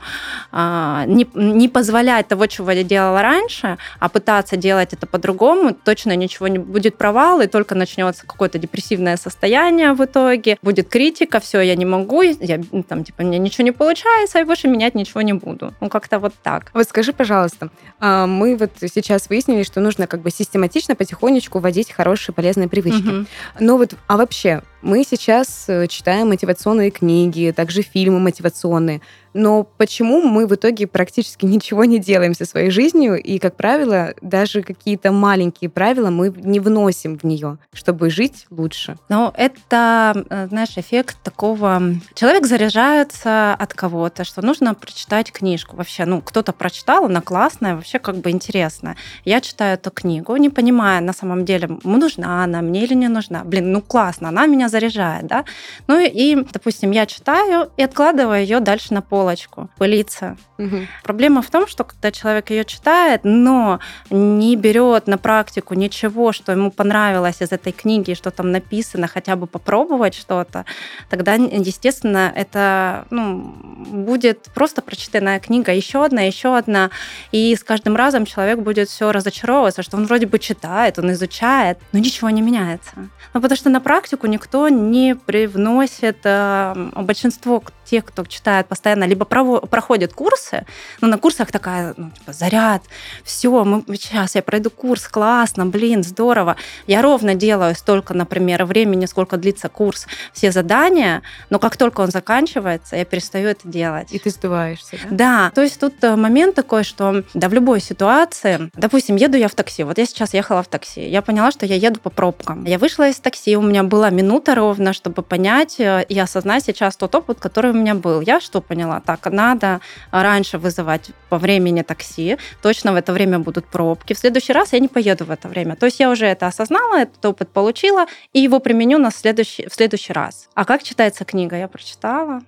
э, 0.51 1.03
не, 1.07 1.27
не 1.33 1.67
позволять 1.67 2.27
того, 2.27 2.47
чего 2.47 2.71
я 2.71 2.83
делала 2.83 3.21
раньше, 3.21 3.77
а 3.99 4.09
пытаться 4.09 4.57
делать 4.57 4.93
это 4.93 5.07
по-другому, 5.07 5.73
точно 5.73 6.15
ничего 6.15 6.47
не 6.47 6.59
будет 6.59 6.97
провал, 6.97 7.41
и 7.41 7.47
только 7.47 7.75
начнется 7.75 8.25
какое-то 8.25 8.57
депрессивное 8.57 9.17
состояние 9.21 9.93
в 9.93 10.03
итоге, 10.03 10.57
будет 10.61 10.89
критика, 10.89 11.39
все, 11.39 11.61
я 11.61 11.75
не 11.75 11.85
могу, 11.85 12.21
я 12.21 12.61
там, 12.87 13.03
типа, 13.03 13.23
мне 13.23 13.39
ничего 13.39 13.63
не 13.63 13.71
получается, 13.71 14.39
и 14.39 14.43
больше 14.43 14.67
менять 14.67 14.95
ничего 14.95 15.21
не 15.21 15.33
буду. 15.33 15.73
Ну, 15.79 15.89
как-то 15.89 16.19
вот 16.19 16.33
так. 16.43 16.71
Вот 16.73 16.87
скажи, 16.87 17.13
пожалуйста, 17.13 17.69
а, 17.99 18.27
мы 18.27 18.55
вот 18.55 18.71
сейчас 18.93 19.29
выяснили, 19.29 19.63
что 19.63 19.79
нужно 19.79 20.07
как 20.07 20.21
бы 20.21 20.31
систематично, 20.31 20.95
потихонечку 20.95 21.59
вводить 21.59 21.91
хорошие 21.91 22.33
полезные 22.33 22.67
привычки. 22.67 23.07
Угу. 23.07 23.25
Но 23.59 23.77
вот, 23.77 23.93
а 24.07 24.17
вообще, 24.17 24.61
мы 24.81 25.03
сейчас 25.03 25.65
э, 25.67 25.87
читаем 25.87 26.29
мотивационные 26.29 26.91
книги, 26.91 27.53
также 27.55 27.81
фильмы 27.81 28.19
мотивационные. 28.19 29.01
Но 29.33 29.63
почему 29.63 30.21
мы 30.21 30.45
в 30.45 30.55
итоге 30.55 30.87
практически 30.87 31.45
ничего 31.51 31.85
не 31.85 31.99
делаем 31.99 32.33
со 32.33 32.45
своей 32.45 32.69
жизнью, 32.69 33.21
и, 33.21 33.39
как 33.39 33.55
правило, 33.55 34.13
даже 34.21 34.61
какие-то 34.61 35.11
маленькие 35.11 35.69
правила 35.69 36.09
мы 36.09 36.33
не 36.35 36.59
вносим 36.59 37.17
в 37.17 37.23
нее, 37.23 37.57
чтобы 37.73 38.09
жить 38.09 38.45
лучше? 38.49 38.97
Ну, 39.09 39.31
это, 39.35 40.25
э, 40.29 40.47
знаешь, 40.49 40.77
эффект 40.77 41.17
такого... 41.23 41.81
Человек 42.13 42.45
заряжается 42.45 43.53
от 43.53 43.73
кого-то, 43.73 44.23
что 44.23 44.41
нужно 44.45 44.73
прочитать 44.73 45.31
книжку. 45.31 45.75
Вообще, 45.75 46.05
ну, 46.05 46.21
кто-то 46.21 46.53
прочитал, 46.53 47.05
она 47.05 47.21
классная, 47.21 47.75
вообще 47.75 47.99
как 47.99 48.17
бы 48.17 48.31
интересная. 48.31 48.95
Я 49.25 49.41
читаю 49.41 49.75
эту 49.75 49.91
книгу, 49.91 50.35
не 50.37 50.49
понимая 50.49 51.01
на 51.01 51.13
самом 51.13 51.45
деле, 51.45 51.69
нужна 51.83 52.43
она 52.43 52.61
мне 52.61 52.83
или 52.83 52.93
не 52.93 53.07
нужна. 53.07 53.43
Блин, 53.43 53.71
ну 53.71 53.81
классно, 53.81 54.29
она 54.29 54.45
меня 54.45 54.69
заряжает, 54.71 55.27
да? 55.27 55.45
Ну 55.87 55.99
и, 55.99 56.35
допустим, 56.35 56.91
я 56.91 57.05
читаю 57.05 57.69
и 57.77 57.83
откладываю 57.83 58.41
ее 58.41 58.59
дальше 58.59 58.93
на 58.93 59.01
полочку, 59.01 59.69
пылиться. 59.77 60.37
Угу. 60.57 60.87
Проблема 61.03 61.41
в 61.41 61.49
том, 61.49 61.67
что 61.67 61.83
когда 61.83 62.11
человек 62.11 62.49
ее 62.49 62.65
читает, 62.65 63.21
но 63.23 63.79
не 64.09 64.55
берет 64.55 65.07
на 65.07 65.17
практику 65.17 65.73
ничего, 65.73 66.31
что 66.31 66.51
ему 66.51 66.71
понравилось 66.71 67.41
из 67.41 67.51
этой 67.51 67.71
книги, 67.71 68.13
что 68.13 68.31
там 68.31 68.51
написано, 68.51 69.07
хотя 69.07 69.35
бы 69.35 69.47
попробовать 69.47 70.15
что-то, 70.15 70.65
тогда, 71.09 71.33
естественно, 71.33 72.31
это 72.35 73.05
ну, 73.09 73.53
будет 73.91 74.49
просто 74.53 74.81
прочитанная 74.81 75.39
книга, 75.39 75.73
еще 75.73 76.05
одна, 76.05 76.21
еще 76.21 76.57
одна, 76.57 76.89
и 77.31 77.55
с 77.55 77.63
каждым 77.63 77.95
разом 77.95 78.25
человек 78.25 78.59
будет 78.59 78.89
все 78.89 79.11
разочаровываться, 79.11 79.83
что 79.83 79.97
он 79.97 80.05
вроде 80.05 80.27
бы 80.27 80.39
читает, 80.39 80.99
он 80.99 81.11
изучает, 81.11 81.77
но 81.91 81.99
ничего 81.99 82.29
не 82.29 82.41
меняется. 82.41 82.93
Ну, 83.33 83.41
потому 83.41 83.57
что 83.57 83.69
на 83.69 83.81
практику 83.81 84.27
никто 84.27 84.60
не 84.69 85.15
привносит, 85.15 86.19
э, 86.23 86.73
большинство 86.95 87.63
тех, 87.91 88.05
кто 88.05 88.23
читает 88.23 88.67
постоянно, 88.67 89.03
либо 89.03 89.25
проходят 89.25 90.13
курсы, 90.13 90.65
но 91.01 91.09
на 91.09 91.17
курсах 91.17 91.51
такая, 91.51 91.93
ну, 91.97 92.09
типа, 92.11 92.31
заряд, 92.31 92.81
все, 93.25 93.65
мы, 93.65 93.83
сейчас 93.97 94.35
я 94.35 94.41
пройду 94.41 94.69
курс, 94.69 95.09
классно, 95.09 95.65
блин, 95.65 96.03
здорово. 96.03 96.55
Я 96.87 97.01
ровно 97.01 97.35
делаю 97.35 97.75
столько, 97.75 98.13
например, 98.13 98.63
времени, 98.63 99.07
сколько 99.07 99.35
длится 99.35 99.67
курс, 99.67 100.07
все 100.31 100.51
задания, 100.53 101.21
но 101.49 101.59
как 101.59 101.75
только 101.75 101.99
он 101.99 102.11
заканчивается, 102.11 102.95
я 102.95 103.03
перестаю 103.03 103.49
это 103.49 103.67
делать. 103.67 104.07
И 104.11 104.19
ты 104.19 104.29
сдуваешься, 104.29 104.97
да? 105.09 105.31
Да, 105.31 105.51
то 105.53 105.61
есть 105.61 105.77
тут 105.79 105.95
э, 106.03 106.15
момент 106.15 106.55
такой, 106.55 106.85
что 106.85 107.23
да, 107.33 107.49
в 107.49 107.53
любой 107.53 107.81
ситуации, 107.81 108.71
допустим, 108.73 109.17
еду 109.17 109.37
я 109.37 109.49
в 109.49 109.55
такси, 109.55 109.83
вот 109.83 109.97
я 109.97 110.05
сейчас 110.05 110.33
ехала 110.33 110.63
в 110.63 110.67
такси, 110.67 111.09
я 111.09 111.21
поняла, 111.21 111.51
что 111.51 111.65
я 111.65 111.75
еду 111.75 111.99
по 111.99 112.09
пробкам. 112.09 112.63
Я 112.63 112.77
вышла 112.77 113.09
из 113.09 113.19
такси, 113.19 113.57
у 113.57 113.61
меня 113.61 113.83
была 113.83 114.09
минута 114.11 114.55
ровно, 114.55 114.93
чтобы 114.93 115.23
понять 115.23 115.77
э, 115.79 116.05
и 116.07 116.17
осознать 116.17 116.63
сейчас 116.63 116.95
тот 116.95 117.13
опыт, 117.15 117.41
который 117.41 117.71
у 117.71 117.73
меня 117.73 117.80
был. 117.93 118.21
Я 118.21 118.39
что 118.39 118.61
поняла? 118.61 118.99
Так, 118.99 119.25
надо 119.31 119.81
раньше 120.11 120.57
вызывать 120.57 121.11
по 121.29 121.37
времени 121.37 121.81
такси, 121.81 122.37
точно 122.61 122.93
в 122.93 122.95
это 122.95 123.13
время 123.13 123.39
будут 123.39 123.65
пробки. 123.65 124.13
В 124.13 124.19
следующий 124.19 124.53
раз 124.53 124.73
я 124.73 124.79
не 124.79 124.87
поеду 124.87 125.25
в 125.25 125.31
это 125.31 125.47
время. 125.47 125.75
То 125.75 125.85
есть 125.85 125.99
я 125.99 126.09
уже 126.09 126.25
это 126.25 126.47
осознала, 126.47 126.99
этот 126.99 127.25
опыт 127.25 127.49
получила, 127.49 128.05
и 128.33 128.39
его 128.39 128.59
применю 128.59 128.97
на 128.97 129.11
следующий, 129.11 129.67
в 129.67 129.73
следующий 129.73 130.13
раз. 130.13 130.49
А 130.53 130.65
как 130.65 130.83
читается 130.83 131.25
книга? 131.25 131.57
Я 131.57 131.67
прочитала, 131.67 132.41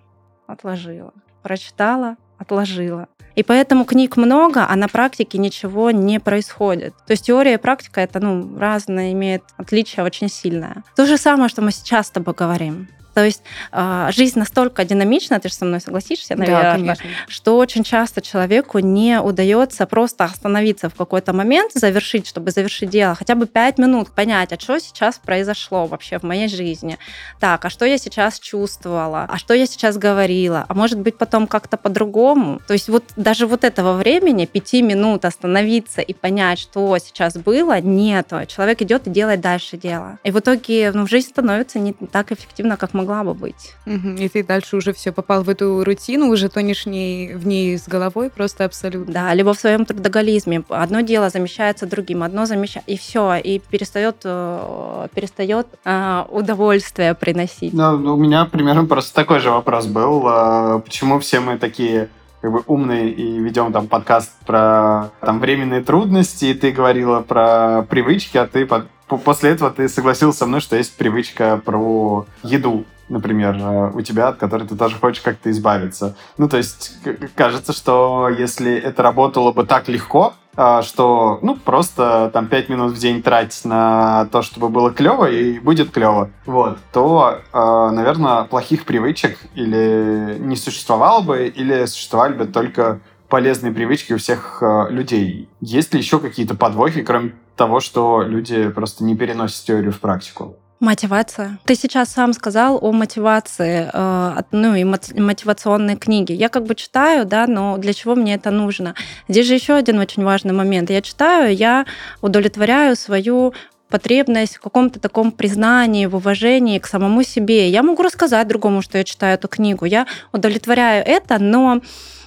отложила. 0.47 1.13
Прочитала, 1.41 2.15
отложила. 2.37 3.07
И 3.35 3.43
поэтому 3.43 3.85
книг 3.85 4.17
много, 4.17 4.65
а 4.69 4.75
на 4.75 4.87
практике 4.87 5.37
ничего 5.37 5.91
не 5.91 6.19
происходит. 6.19 6.93
То 7.07 7.11
есть 7.11 7.25
теория 7.25 7.55
и 7.55 7.57
практика 7.57 8.01
это 8.01 8.19
ну, 8.19 8.57
разное, 8.59 9.11
имеет 9.11 9.43
отличие 9.57 10.05
очень 10.05 10.29
сильное. 10.29 10.83
То 10.95 11.05
же 11.05 11.17
самое, 11.17 11.49
что 11.49 11.61
мы 11.61 11.71
сейчас 11.71 12.07
с 12.07 12.11
тобой 12.11 12.35
говорим. 12.35 12.87
То 13.13 13.23
есть 13.23 13.43
э, 13.71 14.09
жизнь 14.11 14.39
настолько 14.39 14.85
динамична, 14.85 15.39
ты 15.39 15.49
же 15.49 15.55
со 15.55 15.65
мной 15.65 15.81
согласишься, 15.81 16.35
наверное, 16.35 16.95
да, 16.95 17.03
что 17.27 17.57
очень 17.57 17.83
часто 17.83 18.21
человеку 18.21 18.79
не 18.79 19.19
удается 19.19 19.85
просто 19.85 20.23
остановиться 20.23 20.89
в 20.89 20.95
какой-то 20.95 21.33
момент, 21.33 21.73
завершить, 21.73 22.27
чтобы 22.27 22.51
завершить 22.51 22.89
дело, 22.89 23.15
хотя 23.15 23.35
бы 23.35 23.45
пять 23.45 23.77
минут, 23.77 24.11
понять, 24.11 24.51
а 24.51 24.59
что 24.59 24.79
сейчас 24.79 25.19
произошло 25.23 25.85
вообще 25.85 26.19
в 26.19 26.23
моей 26.23 26.47
жизни. 26.47 26.97
Так, 27.39 27.65
а 27.65 27.69
что 27.69 27.85
я 27.85 27.97
сейчас 27.97 28.39
чувствовала, 28.39 29.25
а 29.29 29.37
что 29.37 29.53
я 29.53 29.65
сейчас 29.65 29.97
говорила, 29.97 30.65
а 30.67 30.73
может 30.73 30.99
быть 30.99 31.17
потом 31.17 31.47
как-то 31.47 31.77
по-другому. 31.77 32.61
То 32.67 32.73
есть 32.73 32.89
вот 32.89 33.03
даже 33.15 33.47
вот 33.47 33.63
этого 33.63 33.93
времени, 33.93 34.45
пяти 34.45 34.81
минут 34.81 35.25
остановиться 35.25 36.01
и 36.01 36.13
понять, 36.13 36.59
что 36.59 36.97
сейчас 36.97 37.35
было, 37.35 37.79
нету. 37.79 38.39
Человек 38.47 38.81
идет 38.81 39.07
и 39.07 39.09
делает 39.09 39.41
дальше 39.41 39.77
дело. 39.77 40.19
И 40.23 40.31
в 40.31 40.39
итоге 40.39 40.91
ну, 40.93 41.07
жизнь 41.07 41.29
становится 41.29 41.79
не 41.79 41.93
так 41.93 42.31
эффективно, 42.31 42.77
как 42.77 42.93
мы 42.93 43.02
могла 43.03 43.23
бы 43.23 43.33
быть. 43.33 43.75
И 43.85 44.29
ты 44.29 44.43
дальше 44.43 44.77
уже 44.77 44.93
все 44.93 45.11
попал 45.11 45.43
в 45.43 45.49
эту 45.49 45.83
рутину, 45.83 46.29
уже 46.29 46.49
тонешь 46.49 46.85
не, 46.85 47.33
в 47.35 47.45
ней 47.45 47.77
с 47.77 47.87
головой 47.87 48.29
просто 48.29 48.65
абсолютно. 48.65 49.13
Да, 49.13 49.33
либо 49.33 49.53
в 49.53 49.59
своем 49.59 49.85
трудоголизме. 49.85 50.63
Одно 50.69 51.01
дело 51.01 51.29
замещается 51.29 51.85
другим, 51.85 52.23
одно 52.23 52.45
замещает, 52.45 52.87
и 52.87 52.97
все, 52.97 53.35
и 53.35 53.59
перестает, 53.59 54.17
э, 54.23 55.07
перестает 55.13 55.67
э, 55.85 56.23
удовольствие 56.29 57.13
приносить. 57.13 57.73
Ну, 57.73 58.13
у 58.13 58.17
меня 58.17 58.45
примерно 58.45 58.85
просто 58.85 59.13
такой 59.13 59.39
же 59.39 59.51
вопрос 59.51 59.85
был. 59.85 60.23
А 60.27 60.79
почему 60.79 61.19
все 61.19 61.39
мы 61.39 61.57
такие 61.57 62.09
как 62.41 62.51
бы 62.51 62.63
умные 62.67 63.09
и 63.09 63.39
ведем 63.39 63.71
там 63.71 63.87
подкаст 63.87 64.31
про 64.45 65.11
там 65.21 65.39
временные 65.39 65.81
трудности, 65.81 66.45
и 66.45 66.53
ты 66.53 66.71
говорила 66.71 67.21
про 67.21 67.83
привычки, 67.89 68.37
а 68.37 68.47
ты 68.47 68.65
под, 68.65 68.87
после 69.23 69.51
этого 69.51 69.71
ты 69.71 69.87
согласился 69.87 70.39
со 70.39 70.45
мной, 70.45 70.59
что 70.59 70.75
есть 70.75 70.95
привычка 70.97 71.61
про 71.63 72.25
еду 72.43 72.85
например, 73.09 73.57
э, 73.57 73.91
у 73.93 74.01
тебя, 74.01 74.29
от 74.29 74.37
которой 74.37 74.67
ты 74.67 74.75
тоже 74.75 74.97
хочешь 74.97 75.21
как-то 75.21 75.51
избавиться. 75.51 76.15
Ну, 76.37 76.47
то 76.47 76.57
есть, 76.57 76.93
кажется, 77.35 77.73
что 77.73 78.29
если 78.29 78.73
это 78.75 79.03
работало 79.03 79.51
бы 79.51 79.65
так 79.65 79.87
легко, 79.87 80.33
э, 80.55 80.81
что, 80.83 81.39
ну, 81.41 81.55
просто 81.55 82.29
там 82.33 82.47
пять 82.47 82.69
минут 82.69 82.93
в 82.93 82.99
день 82.99 83.21
тратить 83.21 83.65
на 83.65 84.25
то, 84.31 84.41
чтобы 84.41 84.69
было 84.69 84.91
клево, 84.91 85.29
и 85.29 85.59
будет 85.59 85.91
клево, 85.91 86.31
вот, 86.45 86.77
то, 86.91 87.39
э, 87.51 87.89
наверное, 87.91 88.43
плохих 88.43 88.85
привычек 88.85 89.37
или 89.53 90.37
не 90.39 90.55
существовало 90.55 91.21
бы, 91.21 91.47
или 91.47 91.85
существовали 91.85 92.33
бы 92.33 92.45
только 92.45 93.01
полезные 93.29 93.73
привычки 93.73 94.13
у 94.13 94.17
всех 94.17 94.61
людей. 94.89 95.49
Есть 95.59 95.91
ли 95.93 95.99
еще 95.99 96.19
какие-то 96.19 96.53
подвохи, 96.53 97.01
кроме 97.01 97.33
того, 97.55 97.79
что 97.79 98.21
люди 98.21 98.69
просто 98.69 99.03
не 99.03 99.15
переносят 99.15 99.65
теорию 99.65 99.91
в 99.91 99.99
практику? 99.99 100.55
Мотивация. 100.79 101.59
Ты 101.65 101.75
сейчас 101.75 102.09
сам 102.09 102.33
сказал 102.33 102.77
о 102.81 102.91
мотивации, 102.91 103.89
э, 103.93 104.41
ну 104.51 104.75
и 104.75 104.83
мотивационной 104.83 105.95
книги. 105.95 106.33
Я 106.33 106.49
как 106.49 106.65
бы 106.65 106.75
читаю, 106.75 107.25
да, 107.25 107.47
но 107.47 107.77
для 107.77 107.93
чего 107.93 108.15
мне 108.15 108.35
это 108.35 108.51
нужно? 108.51 108.93
Здесь 109.29 109.47
же 109.47 109.53
еще 109.53 109.75
один 109.75 109.99
очень 109.99 110.23
важный 110.23 110.53
момент. 110.53 110.89
Я 110.89 111.01
читаю, 111.01 111.55
я 111.55 111.85
удовлетворяю 112.21 112.95
свою 112.95 113.53
потребность 113.93 114.57
в 114.57 114.61
каком-то 114.61 114.99
таком 114.99 115.31
признании, 115.31 116.07
в 116.07 116.15
уважении 116.15 116.79
к 116.79 116.87
самому 116.87 117.21
себе. 117.21 117.69
Я 117.69 117.83
могу 117.83 118.01
рассказать 118.01 118.47
другому, 118.47 118.81
что 118.81 118.97
я 118.97 119.03
читаю 119.03 119.35
эту 119.35 119.47
книгу. 119.47 119.85
Я 119.85 120.07
удовлетворяю 120.31 121.05
это, 121.05 121.37
но 121.39 121.79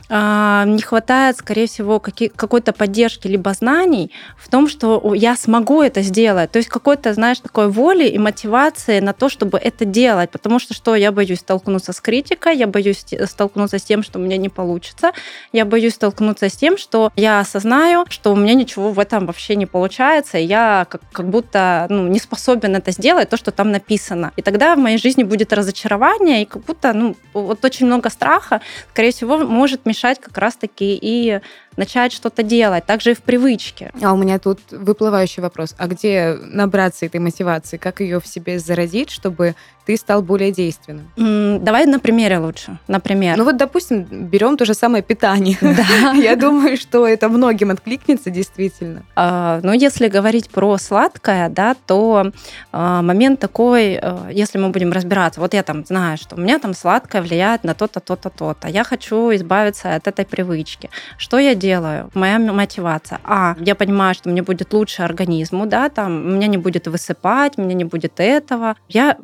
не 0.08 0.82
хватает, 0.82 1.36
скорее 1.36 1.66
всего, 1.66 1.98
какой-то 2.00 2.72
поддержки 2.72 3.26
либо 3.26 3.52
знаний 3.52 4.12
в 4.38 4.48
том, 4.48 4.68
что 4.68 5.14
я 5.14 5.34
смогу 5.36 5.82
это 5.82 6.02
сделать. 6.02 6.52
То 6.52 6.58
есть 6.58 6.68
какой-то, 6.68 7.12
знаешь, 7.12 7.40
такой 7.40 7.68
воли 7.68 8.06
и 8.06 8.18
мотивации 8.18 9.00
на 9.00 9.12
то, 9.12 9.28
чтобы 9.28 9.58
это 9.58 9.84
делать. 9.84 10.30
Потому 10.30 10.60
что 10.60 10.74
что? 10.74 10.94
Я 10.94 11.10
боюсь 11.10 11.40
столкнуться 11.40 11.92
с 11.92 12.00
критикой, 12.00 12.56
я 12.56 12.68
боюсь 12.68 13.04
столкнуться 13.24 13.78
с 13.78 13.82
тем, 13.82 14.04
что 14.04 14.20
у 14.20 14.22
меня 14.22 14.36
не 14.36 14.48
получится, 14.48 15.12
я 15.52 15.64
боюсь 15.64 15.94
столкнуться 15.94 16.48
с 16.48 16.56
тем, 16.56 16.78
что 16.78 17.10
я 17.16 17.40
осознаю, 17.40 18.04
что 18.08 18.32
у 18.32 18.36
меня 18.36 18.54
ничего 18.54 18.90
в 18.90 19.00
этом 19.00 19.26
вообще 19.26 19.56
не 19.56 19.66
получается, 19.66 20.38
и 20.38 20.44
я 20.44 20.86
как, 20.88 21.00
как 21.10 21.28
будто 21.28 21.86
ну, 21.90 22.06
не 22.06 22.20
способен 22.20 22.76
это 22.76 22.92
сделать, 22.92 23.28
то, 23.28 23.36
что 23.36 23.50
там 23.50 23.72
написано. 23.72 24.32
И 24.36 24.42
тогда 24.42 24.76
в 24.76 24.78
моей 24.78 24.98
жизни 24.98 25.24
будет 25.24 25.52
разочарование, 25.52 26.42
и 26.42 26.44
как 26.44 26.62
будто 26.62 26.92
ну, 26.92 27.16
вот 27.32 27.64
очень 27.64 27.86
много 27.86 28.08
страха, 28.08 28.60
скорее 28.92 29.10
всего, 29.10 29.38
может 29.38 29.84
мешать 29.84 29.95
как 30.18 30.36
раз-таки 30.38 30.98
и 31.00 31.40
начать 31.76 32.12
что-то 32.12 32.42
делать, 32.42 32.86
также 32.86 33.12
и 33.12 33.14
в 33.14 33.22
привычке. 33.22 33.92
А 34.02 34.12
у 34.12 34.16
меня 34.16 34.38
тут 34.38 34.60
выплывающий 34.70 35.42
вопрос. 35.42 35.74
А 35.78 35.86
где 35.86 36.38
набраться 36.42 37.06
этой 37.06 37.20
мотивации? 37.20 37.76
Как 37.76 38.00
ее 38.00 38.20
в 38.20 38.26
себе 38.26 38.58
зародить, 38.58 39.10
чтобы 39.10 39.54
ты 39.86 39.96
стал 39.96 40.22
более 40.22 40.50
действенным? 40.50 41.10
Mm, 41.16 41.60
давай 41.60 41.86
на 41.86 42.00
примере 42.00 42.38
лучше. 42.38 42.78
Например. 42.88 43.36
Ну 43.36 43.44
вот, 43.44 43.56
допустим, 43.56 44.04
берем 44.04 44.56
то 44.56 44.64
же 44.64 44.74
самое 44.74 45.02
питание. 45.02 45.56
Да. 45.60 46.12
Я 46.14 46.34
думаю, 46.36 46.76
что 46.76 47.06
это 47.06 47.28
многим 47.28 47.70
откликнется 47.70 48.30
действительно. 48.30 49.04
А, 49.14 49.60
ну, 49.62 49.72
если 49.72 50.08
говорить 50.08 50.50
про 50.50 50.76
сладкое, 50.78 51.48
да, 51.48 51.76
то 51.86 52.32
а, 52.72 53.02
момент 53.02 53.38
такой, 53.38 53.96
а, 53.96 54.28
если 54.32 54.58
мы 54.58 54.70
будем 54.70 54.92
разбираться, 54.92 55.40
вот 55.40 55.54
я 55.54 55.62
там 55.62 55.84
знаю, 55.84 56.18
что 56.18 56.34
у 56.36 56.40
меня 56.40 56.58
там 56.58 56.74
сладкое 56.74 57.22
влияет 57.22 57.62
на 57.62 57.74
то-то, 57.74 58.00
то-то, 58.00 58.30
то-то. 58.30 58.68
Я 58.68 58.82
хочу 58.82 59.34
избавиться 59.34 59.94
от 59.94 60.08
этой 60.08 60.24
привычки. 60.24 60.90
Что 61.16 61.38
я 61.38 61.54
делаю? 61.54 61.65
Моя 62.14 62.38
мотивация. 62.38 63.20
А, 63.24 63.56
я 63.60 63.74
понимаю, 63.74 64.14
что 64.14 64.28
мне 64.28 64.42
будет 64.42 64.72
лучше 64.72 65.02
организму, 65.02 65.66
да, 65.66 65.88
там, 65.88 66.34
меня 66.36 66.46
не 66.46 66.58
будет 66.58 66.86
высыпать, 66.86 67.58
меня 67.58 67.74
не 67.74 67.84
будет 67.84 68.20
этого. 68.20 68.76
Я 68.88 69.16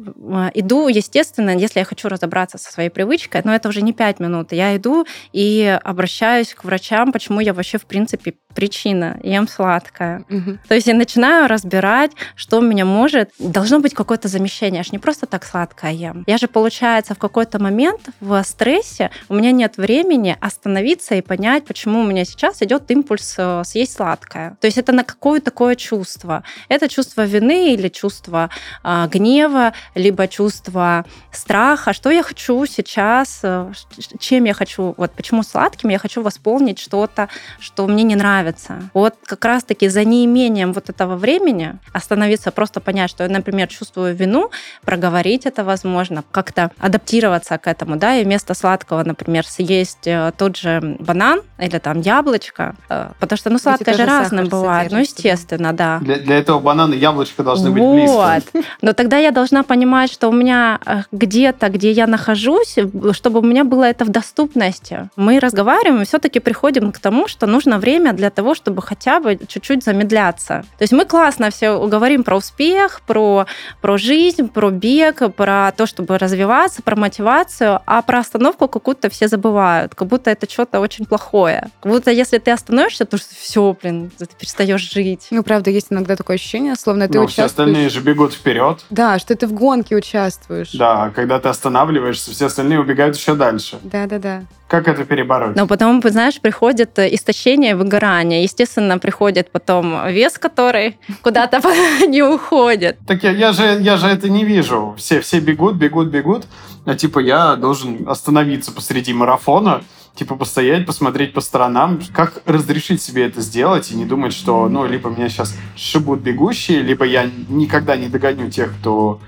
иду, 0.54 0.88
естественно, 0.88 1.50
если 1.50 1.80
я 1.80 1.84
хочу 1.84 2.08
разобраться 2.08 2.58
со 2.58 2.72
своей 2.72 2.90
привычкой, 2.90 3.42
но 3.44 3.54
это 3.54 3.68
уже 3.68 3.82
не 3.82 3.92
пять 3.92 4.20
минут, 4.20 4.52
я 4.52 4.76
иду 4.76 5.06
и 5.32 5.78
обращаюсь 5.82 6.54
к 6.54 6.64
врачам, 6.64 7.12
почему 7.12 7.40
я 7.40 7.54
вообще, 7.54 7.78
в 7.78 7.86
принципе, 7.86 8.34
причина, 8.52 9.18
ем 9.22 9.48
сладкое. 9.48 10.24
Угу. 10.30 10.58
То 10.68 10.74
есть 10.74 10.86
я 10.86 10.94
начинаю 10.94 11.48
разбирать, 11.48 12.12
что 12.36 12.58
у 12.58 12.62
меня 12.62 12.84
может. 12.84 13.30
Должно 13.38 13.80
быть 13.80 13.94
какое-то 13.94 14.28
замещение. 14.28 14.78
Я 14.78 14.84
же 14.84 14.90
не 14.92 14.98
просто 14.98 15.26
так 15.26 15.44
сладкое 15.44 15.92
ем. 15.92 16.24
Я 16.26 16.38
же, 16.38 16.48
получается, 16.48 17.14
в 17.14 17.18
какой-то 17.18 17.58
момент 17.58 18.00
в 18.20 18.42
стрессе 18.44 19.10
у 19.28 19.34
меня 19.34 19.52
нет 19.52 19.76
времени 19.76 20.36
остановиться 20.40 21.14
и 21.14 21.22
понять, 21.22 21.64
почему 21.64 22.00
у 22.00 22.04
меня 22.04 22.24
сейчас 22.24 22.62
идет 22.62 22.90
импульс 22.90 23.34
э, 23.38 23.62
съесть 23.64 23.94
сладкое. 23.94 24.56
То 24.60 24.66
есть 24.66 24.78
это 24.78 24.92
на 24.92 25.04
какое 25.04 25.40
такое 25.40 25.74
чувство. 25.74 26.42
Это 26.68 26.88
чувство 26.88 27.24
вины 27.24 27.74
или 27.74 27.88
чувство 27.88 28.50
э, 28.84 29.08
гнева, 29.10 29.72
либо 29.94 30.28
чувство 30.28 31.04
страха. 31.30 31.92
Что 31.92 32.10
я 32.10 32.22
хочу 32.22 32.66
сейчас, 32.66 33.40
э, 33.42 33.72
чем 34.18 34.44
я 34.44 34.54
хочу, 34.54 34.94
вот 34.96 35.12
почему 35.12 35.42
сладким 35.42 35.90
я 35.90 35.98
хочу 35.98 36.22
восполнить 36.22 36.78
что-то, 36.78 37.28
что 37.58 37.86
мне 37.86 38.02
не 38.02 38.16
нравится 38.16 38.41
нравится. 38.42 38.90
Вот 38.94 39.14
как 39.24 39.44
раз-таки 39.44 39.88
за 39.88 40.04
неимением 40.04 40.72
вот 40.72 40.90
этого 40.90 41.16
времени 41.16 41.74
остановиться, 41.92 42.50
просто 42.50 42.80
понять, 42.80 43.10
что 43.10 43.24
я, 43.24 43.30
например, 43.30 43.68
чувствую 43.68 44.14
вину, 44.14 44.50
проговорить 44.84 45.46
это 45.46 45.64
возможно, 45.64 46.24
как-то 46.30 46.70
адаптироваться 46.78 47.58
к 47.58 47.66
этому, 47.66 47.96
да, 47.96 48.16
и 48.16 48.24
вместо 48.24 48.54
сладкого, 48.54 49.02
например, 49.04 49.46
съесть 49.46 50.06
э, 50.06 50.32
тот 50.36 50.56
же 50.56 50.96
банан 51.00 51.42
или 51.58 51.78
там 51.78 52.00
яблочко, 52.00 52.74
э, 52.88 53.08
потому 53.20 53.36
что, 53.36 53.50
ну, 53.50 53.58
сладкое 53.58 53.94
же 53.94 54.04
разным 54.04 54.48
бывает, 54.48 54.92
ну, 54.92 54.98
естественно, 54.98 55.72
да. 55.72 55.98
Для, 56.00 56.16
для 56.18 56.38
этого 56.38 56.58
банана 56.58 56.94
и 56.94 56.98
яблочко 56.98 57.42
должны 57.42 57.70
быть 57.70 57.82
вот. 57.82 57.94
близко. 57.94 58.68
Но 58.82 58.92
тогда 58.92 59.18
я 59.18 59.30
должна 59.30 59.62
понимать, 59.62 60.12
что 60.12 60.28
у 60.28 60.32
меня 60.32 60.80
э, 60.84 61.02
где-то, 61.12 61.68
где 61.68 61.90
я 61.90 62.06
нахожусь, 62.06 62.76
чтобы 63.12 63.40
у 63.40 63.42
меня 63.42 63.64
было 63.64 63.84
это 63.84 64.04
в 64.04 64.08
доступности. 64.08 65.08
Мы 65.16 65.38
разговариваем 65.38 66.02
и 66.02 66.04
все-таки 66.04 66.40
приходим 66.40 66.92
к 66.92 66.98
тому, 66.98 67.28
что 67.28 67.46
нужно 67.46 67.78
время 67.78 68.12
для 68.12 68.30
того, 68.32 68.54
чтобы 68.54 68.82
хотя 68.82 69.20
бы 69.20 69.38
чуть-чуть 69.46 69.84
замедляться. 69.84 70.64
То 70.78 70.82
есть 70.82 70.92
мы 70.92 71.04
классно 71.04 71.50
все 71.50 71.78
говорим 71.86 72.24
про 72.24 72.36
успех, 72.36 73.02
про, 73.06 73.46
про 73.80 73.98
жизнь, 73.98 74.48
про 74.48 74.70
бег, 74.70 75.34
про 75.34 75.72
то, 75.76 75.86
чтобы 75.86 76.18
развиваться, 76.18 76.82
про 76.82 76.96
мотивацию, 76.96 77.80
а 77.86 78.02
про 78.02 78.18
остановку 78.18 78.68
какую-то 78.68 79.10
все 79.10 79.28
забывают, 79.28 79.94
как 79.94 80.08
будто 80.08 80.30
это 80.30 80.50
что-то 80.50 80.80
очень 80.80 81.04
плохое. 81.04 81.68
Как 81.80 81.92
будто 81.92 82.10
если 82.10 82.38
ты 82.38 82.50
остановишься, 82.50 83.04
то 83.04 83.16
все, 83.16 83.76
блин, 83.80 84.10
ты 84.18 84.26
перестаешь 84.38 84.90
жить. 84.92 85.28
Ну, 85.30 85.42
правда, 85.42 85.70
есть 85.70 85.88
иногда 85.90 86.16
такое 86.16 86.36
ощущение, 86.36 86.74
словно 86.76 87.08
ты 87.08 87.18
Но 87.18 87.24
участвуешь... 87.24 87.50
все 87.50 87.62
остальные 87.62 87.88
же 87.88 88.00
бегут 88.00 88.32
вперед. 88.34 88.84
Да, 88.90 89.18
что 89.18 89.36
ты 89.36 89.46
в 89.46 89.52
гонке 89.52 89.96
участвуешь. 89.96 90.72
Да, 90.72 91.10
когда 91.14 91.38
ты 91.38 91.48
останавливаешься, 91.48 92.30
все 92.30 92.46
остальные 92.46 92.80
убегают 92.80 93.16
еще 93.16 93.34
дальше. 93.34 93.78
Да-да-да. 93.82 94.42
Как 94.68 94.88
это 94.88 95.04
перебороть? 95.04 95.54
Но 95.54 95.66
потом, 95.66 96.00
знаешь, 96.02 96.40
приходит 96.40 96.98
истощение, 96.98 97.76
выгорание. 97.76 98.21
Естественно, 98.22 98.98
приходит 98.98 99.50
потом 99.50 100.08
вес, 100.08 100.38
который 100.38 100.98
куда-то 101.22 101.60
не 102.06 102.22
уходит. 102.22 102.98
Так 103.06 103.22
я, 103.22 103.30
я, 103.30 103.52
же, 103.52 103.80
я 103.80 103.96
же 103.96 104.06
это 104.06 104.28
не 104.28 104.44
вижу. 104.44 104.94
Все, 104.96 105.20
все 105.20 105.40
бегут, 105.40 105.76
бегут, 105.76 106.08
бегут. 106.08 106.44
А 106.84 106.94
типа 106.94 107.20
я 107.20 107.56
должен 107.56 108.08
остановиться 108.08 108.72
посреди 108.72 109.12
марафона, 109.12 109.82
типа 110.14 110.36
постоять, 110.36 110.86
посмотреть 110.86 111.32
по 111.32 111.40
сторонам, 111.40 112.00
как 112.12 112.42
разрешить 112.46 113.02
себе 113.02 113.26
это 113.26 113.40
сделать 113.40 113.90
и 113.90 113.96
не 113.96 114.04
думать, 114.04 114.32
что, 114.32 114.68
ну, 114.68 114.86
либо 114.86 115.10
меня 115.10 115.28
сейчас 115.28 115.56
шибут 115.76 116.20
бегущие, 116.20 116.82
либо 116.82 117.04
я 117.04 117.30
никогда 117.48 117.96
не 117.96 118.08
догоню 118.08 118.50
тех, 118.50 118.74
кто 118.78 119.20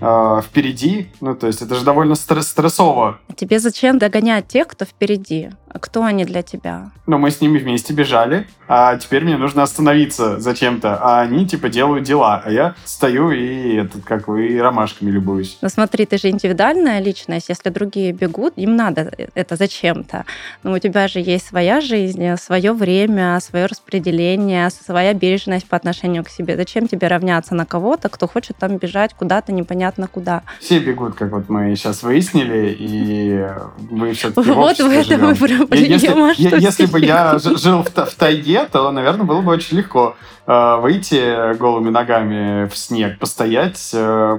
э, 0.00 0.40
впереди. 0.44 1.08
Ну, 1.20 1.34
то 1.34 1.46
есть 1.46 1.62
это 1.62 1.74
же 1.74 1.84
довольно 1.84 2.14
стресс 2.14 2.48
стрессово. 2.48 3.20
Тебе 3.36 3.58
зачем 3.58 3.98
догонять 3.98 4.48
тех, 4.48 4.66
кто 4.68 4.84
впереди? 4.84 5.50
Кто 5.80 6.04
они 6.04 6.24
для 6.24 6.42
тебя? 6.42 6.90
Ну, 7.06 7.18
мы 7.18 7.30
с 7.30 7.40
ними 7.40 7.58
вместе 7.58 7.92
бежали, 7.92 8.46
а 8.68 8.96
теперь 8.96 9.24
мне 9.24 9.36
нужно 9.36 9.62
остановиться 9.62 10.40
зачем-то, 10.40 10.98
а 11.00 11.20
они, 11.20 11.46
типа, 11.46 11.68
делают 11.68 12.04
дела, 12.04 12.42
а 12.44 12.50
я 12.50 12.74
стою 12.84 13.30
и, 13.30 13.76
этот, 13.76 14.04
как 14.04 14.28
вы, 14.28 14.58
ромашками 14.60 15.10
любуюсь. 15.10 15.58
Ну, 15.60 15.68
смотри, 15.68 16.06
ты 16.06 16.18
же 16.18 16.28
индивидуальная 16.30 17.00
личность, 17.00 17.48
если 17.48 17.70
другие 17.70 18.12
бегут, 18.12 18.54
им 18.56 18.76
надо 18.76 19.12
это 19.34 19.56
зачем-то. 19.56 20.24
Но 20.62 20.72
у 20.72 20.78
тебя 20.78 21.08
же 21.08 21.20
есть 21.20 21.46
своя 21.46 21.80
жизнь, 21.80 22.36
свое 22.36 22.72
время, 22.72 23.40
свое 23.40 23.66
распределение, 23.66 24.70
своя 24.70 25.12
бережность 25.14 25.66
по 25.66 25.76
отношению 25.76 26.24
к 26.24 26.28
себе. 26.28 26.56
Зачем 26.56 26.86
тебе 26.86 27.08
равняться 27.08 27.54
на 27.54 27.66
кого-то, 27.66 28.08
кто 28.08 28.28
хочет 28.28 28.56
там 28.56 28.76
бежать 28.76 29.14
куда-то 29.14 29.52
непонятно 29.52 30.08
куда? 30.08 30.42
Все 30.60 30.78
бегут, 30.78 31.14
как 31.14 31.32
вот 31.32 31.48
мы 31.48 31.74
сейчас 31.76 32.02
выяснили, 32.02 32.76
и 32.78 33.48
мы 33.90 34.12
все-таки 34.12 34.50
Вот 34.50 34.78
в 34.78 34.90
этом 34.90 35.32
и 35.32 35.34
проблема. 35.68 36.32
Если, 36.36 36.60
если 36.60 36.86
бы 36.86 37.00
я 37.00 37.38
жил 37.38 37.82
в, 37.82 37.88
в 37.88 38.14
тайге, 38.14 38.64
то, 38.70 38.90
наверное, 38.90 39.24
было 39.24 39.40
бы 39.40 39.52
очень 39.52 39.76
легко 39.78 40.16
э, 40.46 40.76
выйти 40.80 41.56
голыми 41.56 41.90
ногами 41.90 42.68
в 42.68 42.76
снег, 42.76 43.18
постоять, 43.18 43.90
э, 43.92 44.38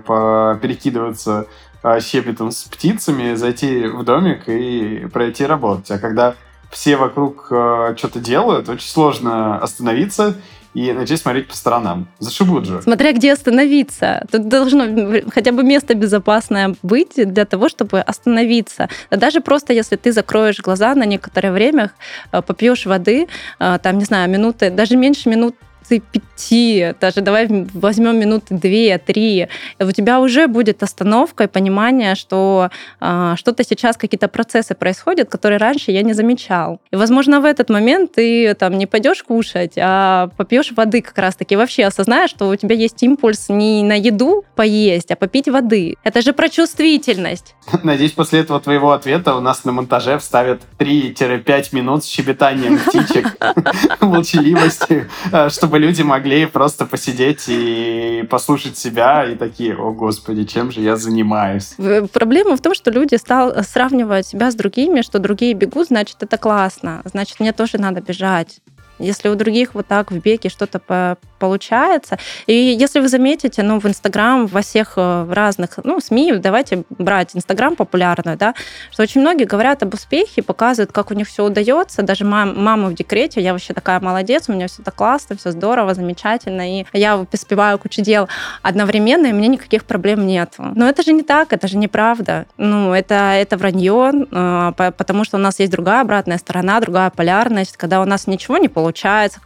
перекидываться 0.61 1.47
э, 1.83 1.99
щебетом 2.01 2.51
с 2.51 2.63
птицами, 2.63 3.35
зайти 3.35 3.85
в 3.87 4.03
домик 4.03 4.47
и 4.47 5.07
пройти 5.11 5.45
работать. 5.45 5.91
А 5.91 5.99
когда 5.99 6.35
все 6.73 6.97
вокруг 6.97 7.47
э, 7.51 7.93
что-то 7.97 8.19
делают, 8.19 8.67
очень 8.67 8.89
сложно 8.89 9.59
остановиться 9.59 10.35
и 10.73 10.91
начать 10.91 11.19
смотреть 11.19 11.47
по 11.47 11.55
сторонам. 11.55 12.07
Зашибут 12.19 12.65
же. 12.65 12.81
Смотря 12.81 13.13
где 13.13 13.33
остановиться. 13.33 14.25
Тут 14.31 14.47
должно 14.47 15.21
хотя 15.31 15.51
бы 15.51 15.63
место 15.63 15.93
безопасное 15.93 16.75
быть 16.83 17.13
для 17.15 17.45
того, 17.45 17.69
чтобы 17.69 17.99
остановиться. 17.99 18.89
даже 19.09 19.41
просто 19.41 19.73
если 19.73 19.95
ты 19.95 20.11
закроешь 20.11 20.59
глаза 20.59 20.95
на 20.95 21.05
некоторое 21.05 21.51
время, 21.51 21.91
э, 22.31 22.41
попьешь 22.41 22.85
воды, 22.85 23.27
э, 23.59 23.79
там, 23.81 23.97
не 23.97 24.05
знаю, 24.05 24.29
минуты, 24.29 24.69
даже 24.69 24.97
меньше 24.97 25.29
минут 25.29 25.55
пяти, 25.87 26.93
даже 26.99 27.21
давай 27.21 27.47
возьмем 27.73 28.19
минуты 28.19 28.55
две, 28.55 28.97
три, 28.97 29.47
у 29.79 29.91
тебя 29.91 30.19
уже 30.19 30.47
будет 30.47 30.83
остановка 30.83 31.45
и 31.45 31.47
понимание, 31.47 32.15
что 32.15 32.69
а, 32.99 33.35
что-то 33.35 33.63
сейчас, 33.63 33.97
какие-то 33.97 34.27
процессы 34.27 34.75
происходят, 34.75 35.29
которые 35.29 35.57
раньше 35.57 35.91
я 35.91 36.01
не 36.01 36.13
замечал. 36.13 36.79
И, 36.91 36.95
возможно, 36.95 37.41
в 37.41 37.45
этот 37.45 37.69
момент 37.69 38.13
ты 38.13 38.53
там 38.55 38.77
не 38.77 38.85
пойдешь 38.85 39.23
кушать, 39.23 39.73
а 39.77 40.29
попьешь 40.37 40.71
воды 40.71 41.01
как 41.01 41.17
раз-таки. 41.17 41.55
Вообще 41.55 41.85
осознаешь, 41.85 42.29
что 42.29 42.49
у 42.49 42.55
тебя 42.55 42.75
есть 42.75 43.01
импульс 43.03 43.49
не 43.49 43.83
на 43.83 43.93
еду 43.93 44.45
поесть, 44.55 45.11
а 45.11 45.15
попить 45.15 45.47
воды. 45.47 45.95
Это 46.03 46.21
же 46.21 46.33
про 46.33 46.49
чувствительность. 46.49 47.55
Надеюсь, 47.83 48.11
после 48.11 48.39
этого 48.41 48.59
твоего 48.59 48.91
ответа 48.91 49.35
у 49.35 49.39
нас 49.39 49.63
на 49.63 49.71
монтаже 49.71 50.17
вставят 50.17 50.61
3-5 50.79 51.69
минут 51.71 52.03
с 52.03 52.07
щебетанием 52.07 52.79
птичек, 52.79 53.37
молчаливости, 54.01 55.09
чтобы 55.49 55.72
люди 55.79 56.01
могли 56.01 56.45
просто 56.45 56.85
посидеть 56.85 57.45
и 57.47 58.25
послушать 58.29 58.77
себя 58.77 59.25
и 59.25 59.35
такие, 59.35 59.75
о 59.75 59.91
господи, 59.91 60.45
чем 60.45 60.71
же 60.71 60.81
я 60.81 60.95
занимаюсь? 60.95 61.75
Проблема 62.11 62.55
в 62.57 62.61
том, 62.61 62.73
что 62.73 62.91
люди 62.91 63.15
стал, 63.15 63.63
сравнивают 63.63 64.25
себя 64.25 64.51
с 64.51 64.55
другими, 64.55 65.01
что 65.01 65.19
другие 65.19 65.53
бегут, 65.53 65.87
значит, 65.87 66.17
это 66.21 66.37
классно, 66.37 67.01
значит, 67.05 67.39
мне 67.39 67.53
тоже 67.53 67.77
надо 67.77 68.01
бежать. 68.01 68.59
Если 69.03 69.29
у 69.29 69.35
других 69.35 69.73
вот 69.73 69.87
так 69.87 70.11
в 70.11 70.19
беге 70.19 70.49
что-то 70.49 70.79
по 70.79 71.17
получается. 71.43 72.17
И 72.47 72.53
если 72.53 73.01
вы 73.01 73.09
заметите, 73.09 73.63
ну, 73.63 73.77
в 73.77 73.85
Инстаграм, 73.85 74.47
во 74.47 74.61
всех 74.61 74.93
э, 74.95 75.27
разных, 75.29 75.71
ну, 75.83 75.99
СМИ, 75.99 76.37
давайте 76.37 76.83
брать 76.89 77.31
Инстаграм 77.35 77.75
популярную, 77.75 78.37
да, 78.37 78.53
что 78.91 79.03
очень 79.03 79.19
многие 79.19 79.43
говорят 79.43 79.83
об 79.83 79.93
успехе, 79.93 80.41
показывают, 80.41 80.93
как 80.93 81.11
у 81.11 81.13
них 81.13 81.27
все 81.27 81.43
удается. 81.43 82.01
Даже 82.01 82.23
мам, 82.23 82.63
мама 82.63 82.87
в 82.87 82.93
декрете, 82.93 83.41
я 83.41 83.51
вообще 83.51 83.73
такая 83.73 83.99
молодец, 83.99 84.47
у 84.47 84.53
меня 84.53 84.67
все 84.67 84.83
так 84.83 84.95
классно, 84.95 85.35
все 85.35 85.51
здорово, 85.51 85.93
замечательно, 85.93 86.79
и 86.79 86.85
я 86.93 87.17
успеваю 87.17 87.77
кучу 87.77 88.01
дел 88.01 88.29
одновременно, 88.61 89.27
и 89.27 89.33
у 89.33 89.35
меня 89.35 89.49
никаких 89.49 89.83
проблем 89.83 90.25
нет. 90.25 90.53
Но 90.57 90.87
это 90.87 91.03
же 91.03 91.11
не 91.11 91.23
так, 91.23 91.51
это 91.51 91.67
же 91.67 91.75
неправда. 91.75 92.45
Ну, 92.55 92.93
это, 92.93 93.15
это 93.15 93.57
вранье, 93.57 94.11
э, 94.31 94.71
потому 94.97 95.25
что 95.25 95.35
у 95.35 95.41
нас 95.41 95.59
есть 95.59 95.73
другая 95.73 96.03
обратная 96.03 96.37
сторона, 96.37 96.79
другая 96.79 97.09
полярность, 97.09 97.75
когда 97.75 98.01
у 98.01 98.05
нас 98.05 98.27
ничего 98.27 98.57
не 98.57 98.69
получается, 98.69 98.92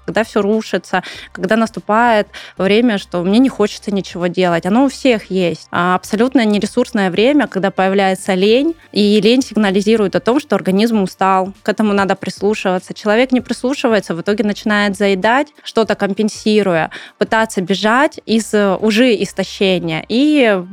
когда 0.05 0.23
все 0.23 0.41
рушится, 0.41 1.03
когда 1.31 1.55
наступает 1.55 2.27
время, 2.57 2.97
что 2.97 3.23
мне 3.23 3.39
не 3.39 3.49
хочется 3.49 3.91
ничего 3.91 4.27
делать. 4.27 4.65
Оно 4.65 4.85
у 4.85 4.89
всех 4.89 5.31
есть. 5.31 5.67
А 5.71 5.95
абсолютно 5.95 6.45
нересурсное 6.45 7.09
время, 7.09 7.47
когда 7.47 7.71
появляется 7.71 8.33
лень, 8.33 8.75
и 8.91 9.19
лень 9.21 9.41
сигнализирует 9.41 10.15
о 10.15 10.19
том, 10.19 10.39
что 10.39 10.55
организм 10.55 11.03
устал. 11.03 11.53
К 11.63 11.69
этому 11.69 11.93
надо 11.93 12.15
прислушиваться. 12.15 12.93
Человек 12.93 13.31
не 13.31 13.41
прислушивается, 13.41 14.15
в 14.15 14.21
итоге 14.21 14.43
начинает 14.43 14.97
заедать, 14.97 15.47
что-то 15.63 15.95
компенсируя, 15.95 16.91
пытаться 17.17 17.61
бежать 17.61 18.19
из 18.25 18.53
уже 18.53 19.15
истощения. 19.23 20.05
И 20.09 20.63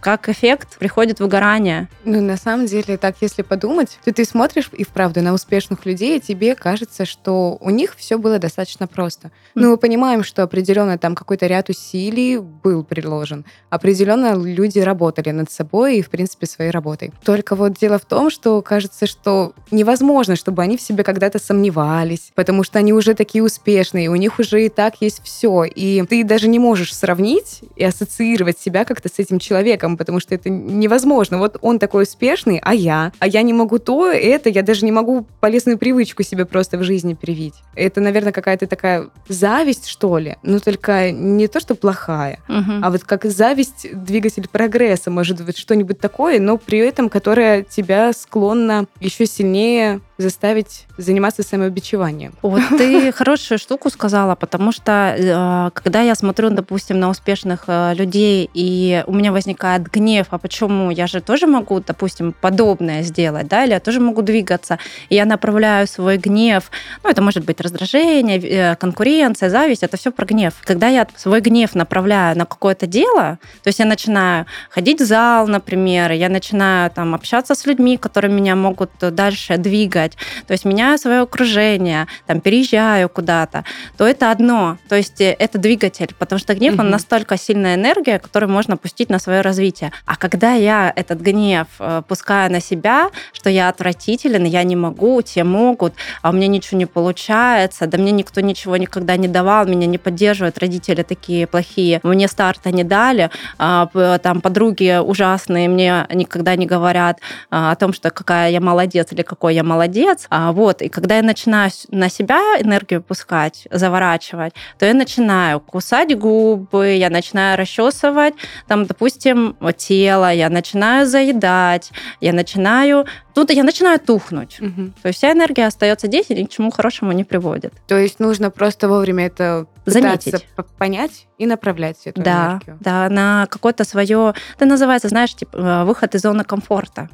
как 0.00 0.28
эффект 0.28 0.78
приходит 0.78 1.20
выгорание. 1.20 1.88
Ну, 2.04 2.20
на 2.20 2.36
самом 2.36 2.66
деле, 2.66 2.96
так 2.96 3.16
если 3.20 3.42
подумать, 3.42 3.98
то 4.04 4.12
ты 4.12 4.24
смотришь 4.24 4.70
и 4.72 4.84
вправду 4.84 5.22
на 5.22 5.32
успешных 5.32 5.86
людей, 5.86 6.18
и 6.18 6.20
тебе 6.20 6.54
кажется, 6.54 7.04
что 7.04 7.56
у 7.60 7.70
них 7.70 7.94
все 8.00 8.18
было 8.18 8.38
достаточно 8.38 8.86
просто. 8.86 9.30
Ну, 9.54 9.70
мы 9.70 9.76
понимаем, 9.76 10.24
что 10.24 10.42
определенно 10.42 10.98
там 10.98 11.14
какой-то 11.14 11.46
ряд 11.46 11.68
усилий 11.68 12.38
был 12.38 12.82
приложен. 12.82 13.44
Определенно 13.68 14.34
люди 14.34 14.78
работали 14.78 15.30
над 15.30 15.50
собой 15.50 15.98
и, 15.98 16.02
в 16.02 16.10
принципе, 16.10 16.46
своей 16.46 16.70
работой. 16.70 17.12
Только 17.24 17.54
вот 17.54 17.74
дело 17.74 17.98
в 17.98 18.04
том, 18.04 18.30
что 18.30 18.62
кажется, 18.62 19.06
что 19.06 19.52
невозможно, 19.70 20.36
чтобы 20.36 20.62
они 20.62 20.76
в 20.76 20.80
себе 20.80 21.04
когда-то 21.04 21.38
сомневались, 21.38 22.32
потому 22.34 22.64
что 22.64 22.78
они 22.78 22.92
уже 22.92 23.14
такие 23.14 23.44
успешные, 23.44 24.08
у 24.08 24.16
них 24.16 24.38
уже 24.38 24.64
и 24.64 24.68
так 24.68 24.94
есть 25.00 25.20
все. 25.22 25.64
И 25.64 26.02
ты 26.06 26.24
даже 26.24 26.48
не 26.48 26.58
можешь 26.58 26.94
сравнить 26.94 27.60
и 27.76 27.84
ассоциировать 27.84 28.58
себя 28.58 28.84
как-то 28.84 29.08
с 29.08 29.18
этим 29.18 29.38
человеком, 29.38 29.96
потому 29.96 30.20
что 30.20 30.34
это 30.34 30.48
невозможно. 30.48 31.38
Вот 31.38 31.58
он 31.60 31.78
такой 31.78 32.04
успешный, 32.04 32.60
а 32.62 32.74
я? 32.74 33.12
А 33.18 33.26
я 33.26 33.42
не 33.42 33.52
могу 33.52 33.78
то, 33.78 34.10
это, 34.10 34.48
я 34.48 34.62
даже 34.62 34.84
не 34.84 34.92
могу 34.92 35.26
полезную 35.40 35.78
привычку 35.78 36.22
себе 36.22 36.44
просто 36.44 36.78
в 36.78 36.84
жизни 36.84 37.14
привить. 37.14 37.54
Это, 37.74 37.89
наверное, 37.98 38.32
какая-то 38.32 38.66
такая 38.66 39.08
зависть, 39.28 39.86
что 39.86 40.18
ли, 40.18 40.36
но 40.42 40.58
только 40.60 41.10
не 41.10 41.48
то, 41.48 41.60
что 41.60 41.74
плохая, 41.74 42.38
угу. 42.48 42.72
а 42.82 42.90
вот 42.90 43.04
как 43.04 43.24
зависть 43.24 43.88
двигатель 43.92 44.48
прогресса, 44.48 45.10
может 45.10 45.44
быть, 45.44 45.56
что-нибудь 45.56 45.98
такое, 45.98 46.38
но 46.40 46.58
при 46.58 46.78
этом, 46.78 47.08
которое 47.08 47.62
тебя 47.62 48.12
склонно 48.12 48.86
еще 49.00 49.26
сильнее 49.26 50.00
заставить 50.20 50.86
заниматься 50.96 51.42
самобичеванием. 51.42 52.34
Вот 52.42 52.62
ты 52.78 53.12
хорошую 53.20 53.58
штуку 53.58 53.90
сказала, 53.90 54.34
потому 54.34 54.72
что 54.72 55.14
э, 55.16 55.70
когда 55.74 56.02
я 56.02 56.14
смотрю, 56.14 56.50
допустим, 56.50 56.98
на 57.00 57.08
успешных 57.08 57.64
э, 57.66 57.94
людей, 57.94 58.48
и 58.54 59.02
у 59.06 59.12
меня 59.12 59.32
возникает 59.32 59.90
гнев, 59.90 60.26
а 60.30 60.38
почему? 60.38 60.90
Я 60.90 61.06
же 61.06 61.20
тоже 61.20 61.46
могу, 61.46 61.80
допустим, 61.80 62.34
подобное 62.40 63.02
сделать, 63.02 63.48
да, 63.48 63.64
или 63.64 63.72
я 63.72 63.80
тоже 63.80 64.00
могу 64.00 64.22
двигаться, 64.22 64.78
и 65.08 65.14
я 65.14 65.24
направляю 65.24 65.86
свой 65.86 66.16
гнев, 66.16 66.70
ну, 67.02 67.10
это 67.10 67.22
может 67.22 67.44
быть 67.44 67.60
раздражение, 67.60 68.38
э, 68.38 68.76
конкуренция, 68.76 69.50
зависть, 69.50 69.82
это 69.82 69.96
все 69.96 70.10
про 70.10 70.26
гнев. 70.26 70.54
Когда 70.64 70.88
я 70.88 71.06
свой 71.16 71.40
гнев 71.40 71.74
направляю 71.74 72.36
на 72.36 72.44
какое-то 72.44 72.86
дело, 72.86 73.38
то 73.62 73.68
есть 73.68 73.78
я 73.78 73.86
начинаю 73.86 74.46
ходить 74.70 75.00
в 75.00 75.04
зал, 75.04 75.46
например, 75.46 76.12
я 76.12 76.28
начинаю 76.28 76.90
там 76.90 77.14
общаться 77.14 77.54
с 77.54 77.66
людьми, 77.66 77.96
которые 77.96 78.32
меня 78.32 78.56
могут 78.56 78.90
дальше 79.00 79.56
двигать, 79.56 80.09
то 80.46 80.52
есть 80.52 80.64
меняю 80.64 80.98
свое 80.98 81.20
окружение, 81.20 82.06
там 82.26 82.40
переезжаю 82.40 83.08
куда-то, 83.08 83.64
то 83.96 84.06
это 84.06 84.30
одно, 84.30 84.78
то 84.88 84.96
есть 84.96 85.20
э, 85.20 85.36
это 85.38 85.58
двигатель, 85.58 86.14
потому 86.18 86.38
что 86.38 86.54
гнев, 86.54 86.74
угу. 86.74 86.82
он 86.82 86.90
настолько 86.90 87.36
сильная 87.36 87.74
энергия, 87.74 88.18
которую 88.18 88.50
можно 88.50 88.76
пустить 88.76 89.10
на 89.10 89.18
свое 89.18 89.40
развитие. 89.40 89.92
А 90.06 90.16
когда 90.16 90.52
я 90.52 90.92
этот 90.94 91.20
гнев 91.20 91.66
э, 91.78 92.02
пускаю 92.06 92.52
на 92.52 92.60
себя, 92.60 93.10
что 93.32 93.50
я 93.50 93.68
отвратителен, 93.68 94.44
я 94.44 94.62
не 94.62 94.76
могу, 94.76 95.22
те 95.22 95.44
могут, 95.44 95.94
а 96.22 96.30
у 96.30 96.32
меня 96.32 96.48
ничего 96.48 96.78
не 96.78 96.86
получается, 96.86 97.86
да 97.86 97.98
мне 97.98 98.12
никто 98.12 98.40
ничего 98.40 98.76
никогда 98.76 99.16
не 99.16 99.28
давал, 99.28 99.66
меня 99.66 99.86
не 99.86 99.98
поддерживают, 99.98 100.58
родители 100.58 101.02
такие 101.02 101.46
плохие, 101.46 102.00
мне 102.02 102.28
старта 102.28 102.70
не 102.70 102.84
дали, 102.84 103.30
а, 103.58 103.88
там 104.18 104.40
подруги 104.40 104.98
ужасные 104.98 105.68
мне 105.68 106.06
никогда 106.12 106.56
не 106.56 106.66
говорят 106.66 107.18
а, 107.50 107.72
о 107.72 107.76
том, 107.76 107.92
что 107.92 108.10
какая 108.10 108.50
я 108.50 108.60
молодец 108.60 109.12
или 109.12 109.22
какой 109.22 109.54
я 109.54 109.64
молодец. 109.64 109.99
А, 110.30 110.52
вот, 110.52 110.82
и 110.82 110.88
когда 110.88 111.16
я 111.16 111.22
начинаю 111.22 111.70
на 111.88 112.08
себя 112.08 112.40
энергию 112.60 113.02
пускать, 113.02 113.66
заворачивать, 113.70 114.54
то 114.78 114.86
я 114.86 114.94
начинаю 114.94 115.60
кусать 115.60 116.16
губы, 116.18 116.94
я 116.94 117.10
начинаю 117.10 117.58
расчесывать, 117.58 118.34
там, 118.66 118.86
допустим, 118.86 119.56
тело, 119.76 120.32
я 120.32 120.48
начинаю 120.50 121.06
заедать, 121.06 121.92
я 122.20 122.32
начинаю 122.32 123.06
тут 123.34 123.50
я 123.50 123.64
начинаю 123.64 123.98
тухнуть. 123.98 124.60
Угу. 124.60 124.92
То 125.02 125.08
есть 125.08 125.18
вся 125.18 125.32
энергия 125.32 125.66
остается 125.66 126.06
здесь 126.08 126.26
и 126.28 126.34
ни 126.34 126.44
к 126.44 126.50
чему 126.50 126.70
хорошему 126.70 127.12
не 127.12 127.24
приводит. 127.24 127.72
То 127.86 127.96
есть 127.96 128.20
нужно 128.20 128.50
просто 128.50 128.88
вовремя 128.88 129.26
это 129.26 129.66
заметить, 129.90 130.46
понять 130.78 131.26
и 131.40 131.46
направлять 131.46 131.96
эту 132.04 132.22
да, 132.22 132.50
энергию. 132.52 132.78
Да, 132.80 133.08
на 133.08 133.46
какое-то 133.48 133.84
свое... 133.84 134.34
Это 134.56 134.66
называется, 134.66 135.08
знаешь, 135.08 135.34
типа 135.34 135.56
э, 135.56 135.84
выход 135.84 136.14
из 136.14 136.20
зоны 136.20 136.44
комфорта. 136.44 137.08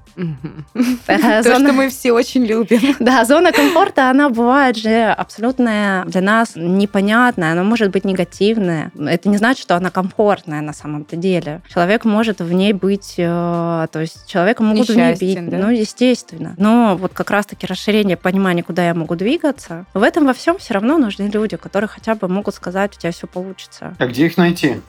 То, 1.06 1.42
что 1.42 1.72
мы 1.72 1.88
все 1.88 2.12
очень 2.12 2.44
любим. 2.44 2.96
Да, 3.06 3.24
зона 3.24 3.52
комфорта, 3.52 4.10
она 4.10 4.28
бывает 4.28 4.76
же 4.76 5.04
абсолютно 5.04 6.04
для 6.08 6.20
нас 6.20 6.52
непонятная, 6.56 7.52
она 7.52 7.62
может 7.62 7.92
быть 7.92 8.04
негативная. 8.04 8.90
Это 8.98 9.28
не 9.28 9.36
значит, 9.36 9.62
что 9.62 9.76
она 9.76 9.90
комфортная 9.90 10.60
на 10.60 10.72
самом-то 10.72 11.14
деле. 11.14 11.62
Человек 11.72 12.04
может 12.04 12.40
в 12.40 12.52
ней 12.52 12.72
быть... 12.72 13.14
Э, 13.18 13.86
то 13.92 14.00
есть 14.00 14.26
человека 14.26 14.64
могут 14.64 14.88
в 14.88 14.96
ней 14.96 15.14
бить. 15.14 15.38
Ну, 15.40 15.70
естественно. 15.70 16.54
Но 16.56 16.96
вот 16.96 17.12
как 17.14 17.30
раз-таки 17.30 17.66
расширение 17.66 18.16
понимания, 18.16 18.64
куда 18.64 18.84
я 18.86 18.94
могу 18.94 19.14
двигаться, 19.14 19.86
в 19.94 20.02
этом 20.02 20.26
во 20.26 20.32
всем 20.32 20.58
все 20.58 20.74
равно 20.74 20.98
нужны 20.98 21.30
люди, 21.32 21.56
которые 21.56 21.88
хотя 21.88 22.16
бы 22.16 22.26
могут 22.26 22.54
сказать, 22.54 22.65
у 22.96 23.00
тебя 23.00 23.12
все 23.12 23.26
получится. 23.26 23.94
А 23.98 24.06
где 24.06 24.26
их 24.26 24.36
найти? 24.36 24.80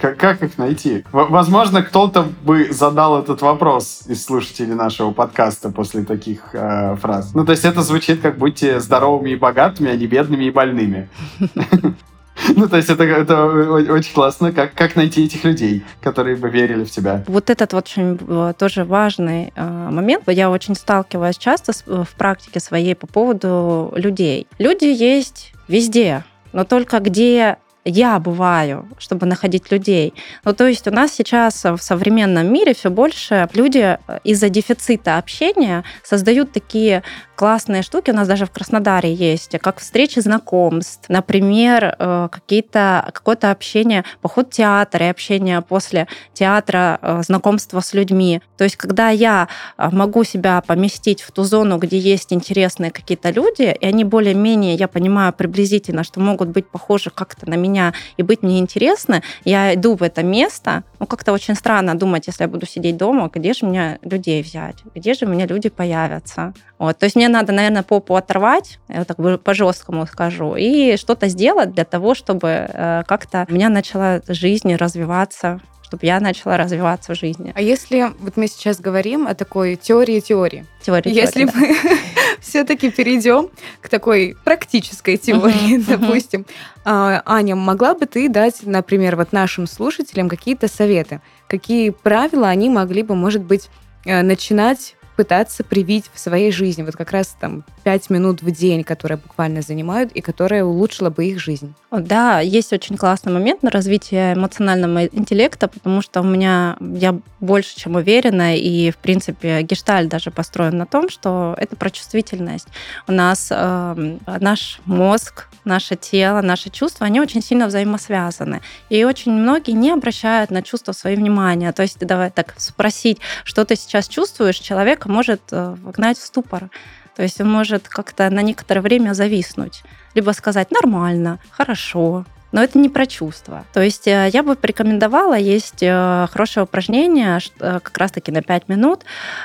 Как, 0.00 0.18
как 0.18 0.42
их 0.42 0.58
найти? 0.58 1.04
Возможно, 1.12 1.82
кто-то 1.82 2.26
бы 2.42 2.72
задал 2.72 3.20
этот 3.20 3.42
вопрос 3.42 4.02
из 4.06 4.24
слушателей 4.24 4.74
нашего 4.74 5.12
подкаста 5.12 5.70
после 5.70 6.04
таких 6.04 6.54
э, 6.54 6.96
фраз. 6.96 7.34
Ну, 7.34 7.44
то 7.44 7.52
есть 7.52 7.64
это 7.64 7.82
звучит 7.82 8.20
как 8.20 8.38
будьте 8.38 8.80
здоровыми 8.80 9.30
и 9.30 9.36
богатыми, 9.36 9.90
а 9.90 9.96
не 9.96 10.06
бедными 10.06 10.44
и 10.44 10.50
больными. 10.50 11.08
Ну, 12.56 12.68
то 12.68 12.76
есть 12.76 12.90
это, 12.90 13.04
это 13.04 13.46
очень 13.46 14.12
классно, 14.12 14.52
как, 14.52 14.74
как 14.74 14.96
найти 14.96 15.24
этих 15.24 15.44
людей, 15.44 15.84
которые 16.00 16.36
бы 16.36 16.50
верили 16.50 16.84
в 16.84 16.90
тебя. 16.90 17.22
Вот 17.26 17.50
этот 17.50 17.72
вот 17.72 17.84
очень 17.84 18.18
э, 18.26 18.54
тоже 18.58 18.84
важный 18.84 19.52
э, 19.54 19.64
момент. 19.64 20.24
Я 20.26 20.50
очень 20.50 20.74
сталкиваюсь 20.74 21.36
часто 21.36 21.72
в 21.86 22.08
практике 22.16 22.60
своей 22.60 22.94
по 22.94 23.06
поводу 23.06 23.92
людей. 23.94 24.46
Люди 24.58 24.86
есть 24.86 25.52
везде, 25.68 26.24
но 26.52 26.64
только 26.64 27.00
где 27.00 27.58
я 27.84 28.18
бываю, 28.18 28.88
чтобы 28.98 29.26
находить 29.26 29.70
людей. 29.72 30.14
Ну, 30.44 30.52
то 30.52 30.66
есть 30.66 30.86
у 30.86 30.90
нас 30.90 31.12
сейчас 31.12 31.64
в 31.64 31.78
современном 31.78 32.52
мире 32.52 32.74
все 32.74 32.90
больше 32.90 33.48
люди 33.54 33.98
э, 34.06 34.18
из-за 34.24 34.48
дефицита 34.48 35.18
общения 35.18 35.84
создают 36.04 36.52
такие 36.52 37.02
классные 37.34 37.82
штуки. 37.82 38.10
У 38.10 38.14
нас 38.14 38.28
даже 38.28 38.46
в 38.46 38.52
Краснодаре 38.52 39.12
есть, 39.12 39.58
как 39.58 39.80
встречи 39.80 40.20
знакомств, 40.20 41.08
например, 41.08 41.96
э, 41.98 42.28
какие-то, 42.30 43.10
какое-то 43.12 43.50
общение, 43.50 44.04
поход 44.20 44.48
в 44.48 44.50
театр 44.50 45.02
и 45.02 45.06
общение 45.06 45.60
после 45.60 46.06
театра, 46.34 47.00
э, 47.02 47.22
знакомство 47.24 47.80
с 47.80 47.94
людьми. 47.94 48.40
То 48.56 48.64
есть 48.64 48.76
когда 48.76 49.08
я 49.08 49.48
могу 49.76 50.22
себя 50.22 50.62
поместить 50.64 51.22
в 51.22 51.32
ту 51.32 51.42
зону, 51.42 51.78
где 51.78 51.98
есть 51.98 52.32
интересные 52.32 52.92
какие-то 52.92 53.30
люди, 53.30 53.76
и 53.80 53.86
они 53.86 54.04
более-менее, 54.04 54.76
я 54.76 54.86
понимаю 54.86 55.32
приблизительно, 55.32 56.04
что 56.04 56.20
могут 56.20 56.48
быть 56.50 56.68
похожи 56.68 57.10
как-то 57.10 57.50
на 57.50 57.54
меня, 57.54 57.71
меня 57.72 57.92
и 58.16 58.22
быть 58.22 58.42
мне 58.42 58.58
интересно, 58.58 59.22
я 59.44 59.74
иду 59.74 59.96
в 59.96 60.02
это 60.02 60.22
место, 60.22 60.84
ну, 61.00 61.06
как-то 61.06 61.32
очень 61.32 61.54
странно 61.54 61.94
думать, 61.94 62.26
если 62.26 62.44
я 62.44 62.48
буду 62.48 62.66
сидеть 62.66 62.96
дома, 62.96 63.30
где 63.32 63.52
же 63.52 63.66
мне 63.66 63.98
людей 64.02 64.42
взять, 64.42 64.76
где 64.94 65.14
же 65.14 65.26
мне 65.26 65.46
люди 65.46 65.68
появятся. 65.68 66.54
Вот. 66.78 66.98
То 66.98 67.04
есть 67.04 67.16
мне 67.16 67.28
надо, 67.28 67.52
наверное, 67.52 67.82
попу 67.82 68.14
оторвать, 68.14 68.78
я 68.88 69.04
так 69.04 69.16
по-жесткому 69.42 70.06
скажу, 70.06 70.56
и 70.56 70.96
что-то 70.96 71.28
сделать 71.28 71.72
для 71.72 71.84
того, 71.84 72.14
чтобы 72.14 72.48
э, 72.48 73.02
как-то 73.06 73.46
у 73.48 73.54
меня 73.54 73.68
начала 73.68 74.20
жизнь 74.28 74.74
развиваться 74.74 75.60
чтобы 75.92 76.06
я 76.06 76.20
начала 76.20 76.56
развиваться 76.56 77.14
в 77.14 77.18
жизни. 77.18 77.52
А 77.54 77.60
если 77.60 78.12
вот 78.18 78.38
мы 78.38 78.46
сейчас 78.46 78.80
говорим 78.80 79.26
о 79.26 79.34
такой 79.34 79.76
теории 79.76 80.20
теории, 80.20 80.64
теории 80.80 81.12
если 81.12 81.44
теории, 81.44 81.54
мы 81.54 81.98
все-таки 82.40 82.90
перейдем 82.90 83.50
к 83.82 83.90
такой 83.90 84.34
практической 84.42 85.18
теории, 85.18 85.76
мгм. 85.76 85.84
допустим, 85.86 86.46
а, 86.86 87.20
Аня, 87.26 87.56
могла 87.56 87.94
бы 87.94 88.06
ты 88.06 88.30
дать, 88.30 88.60
например, 88.62 89.16
вот 89.16 89.32
нашим 89.32 89.66
слушателям 89.66 90.30
какие-то 90.30 90.66
советы, 90.66 91.20
какие 91.46 91.90
правила 91.90 92.48
они 92.48 92.70
могли 92.70 93.02
бы, 93.02 93.14
может 93.14 93.42
быть, 93.42 93.68
э, 94.06 94.22
начинать 94.22 94.96
пытаться 95.14 95.62
привить 95.62 96.06
в 96.14 96.18
своей 96.18 96.50
жизни, 96.52 96.84
вот 96.84 96.96
как 96.96 97.12
раз 97.12 97.36
там 97.38 97.64
пять 97.82 98.10
минут 98.10 98.42
в 98.42 98.50
день, 98.50 98.84
которые 98.84 99.18
буквально 99.18 99.62
занимают 99.62 100.12
и 100.12 100.20
которая 100.20 100.64
улучшила 100.64 101.10
бы 101.10 101.26
их 101.26 101.40
жизнь. 101.40 101.74
Да, 101.90 102.40
есть 102.40 102.72
очень 102.72 102.96
классный 102.96 103.32
момент 103.32 103.62
на 103.62 103.70
развитие 103.70 104.34
эмоционального 104.34 105.06
интеллекта, 105.06 105.68
потому 105.68 106.00
что 106.02 106.20
у 106.20 106.24
меня, 106.24 106.76
я 106.80 107.18
больше 107.40 107.76
чем 107.76 107.96
уверена, 107.96 108.56
и, 108.56 108.90
в 108.90 108.96
принципе, 108.96 109.62
гешталь 109.62 110.06
даже 110.06 110.30
построен 110.30 110.78
на 110.78 110.86
том, 110.86 111.10
что 111.10 111.54
это 111.58 111.76
про 111.76 111.90
чувствительность. 111.90 112.68
У 113.06 113.12
нас 113.12 113.48
э, 113.50 114.18
наш 114.40 114.80
мозг, 114.84 115.48
наше 115.64 115.96
тело, 115.96 116.40
наши 116.40 116.70
чувства, 116.70 117.06
они 117.06 117.20
очень 117.20 117.42
сильно 117.42 117.66
взаимосвязаны. 117.66 118.62
И 118.88 119.04
очень 119.04 119.32
многие 119.32 119.72
не 119.72 119.90
обращают 119.90 120.50
на 120.50 120.62
чувства 120.62 120.92
свои 120.92 121.16
внимания. 121.16 121.72
То 121.72 121.82
есть, 121.82 121.98
давай 121.98 122.30
так 122.30 122.54
спросить, 122.56 123.18
что 123.44 123.64
ты 123.64 123.76
сейчас 123.76 124.08
чувствуешь, 124.08 124.56
человека 124.56 125.10
может 125.10 125.42
э, 125.50 125.76
вогнать 125.82 126.18
в 126.18 126.24
ступор. 126.24 126.70
То 127.16 127.22
есть 127.22 127.40
он 127.40 127.50
может 127.50 127.88
как-то 127.88 128.28
на 128.30 128.42
некоторое 128.42 128.80
время 128.80 129.14
зависнуть. 129.14 129.82
Либо 130.14 130.30
сказать 130.32 130.70
«нормально», 130.70 131.38
«хорошо», 131.50 132.24
но 132.52 132.62
это 132.62 132.78
не 132.78 132.88
про 132.88 133.06
чувства. 133.06 133.64
То 133.72 133.80
есть 133.80 134.06
э, 134.06 134.30
я 134.32 134.42
бы 134.42 134.54
порекомендовала, 134.54 135.34
есть 135.34 135.82
э, 135.82 136.26
хорошее 136.30 136.64
упражнение, 136.64 137.38
э, 137.58 137.80
как 137.82 137.96
раз-таки 137.98 138.30
на 138.30 138.42
5 138.42 138.68
минут. 138.68 139.00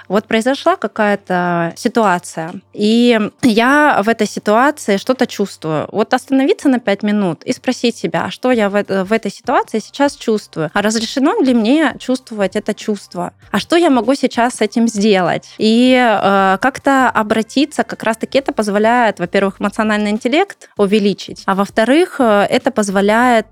Вот 0.08 0.26
произошла 0.26 0.76
какая-то 0.76 1.74
ситуация, 1.76 2.54
и 2.74 3.20
я 3.42 4.02
в 4.04 4.10
этой 4.10 4.28
ситуации 4.28 4.98
что-то 4.98 5.26
чувствую. 5.26 5.88
Вот 5.92 6.14
остановиться 6.14 6.68
на 6.70 6.80
5 6.80 7.04
минут 7.04 7.44
и 7.44 7.54
спросить 7.54 7.96
себя, 7.96 8.26
а 8.26 8.32
что 8.32 8.52
я 8.52 8.70
в, 8.70 8.84
в 8.84 9.14
этой 9.14 9.32
ситуации 9.32 9.80
сейчас 9.80 10.16
чувствую? 10.16 10.70
А 10.74 10.82
разрешено 10.82 11.42
ли 11.42 11.54
мне 11.54 11.96
чувствовать 12.00 12.56
это 12.56 12.74
чувство? 12.74 13.34
А 13.52 13.60
что 13.60 13.78
я 13.78 13.90
могу 13.90 14.16
сейчас 14.16 14.56
с 14.56 14.62
этим 14.62 14.88
сделать? 14.88 15.48
И 15.58 15.94
э, 15.96 16.58
как-то 16.62 17.10
обратиться, 17.10 17.84
как 17.84 18.04
раз-таки 18.04 18.40
это 18.40 18.52
позволяет, 18.52 19.20
во-первых, 19.20 19.62
эмоциональный 19.62 20.12
интеллект 20.12 20.70
увеличить, 20.78 21.44
а 21.46 21.56
во-вторых, 21.56 22.20
это 22.20 22.72
позволяет 22.72 22.97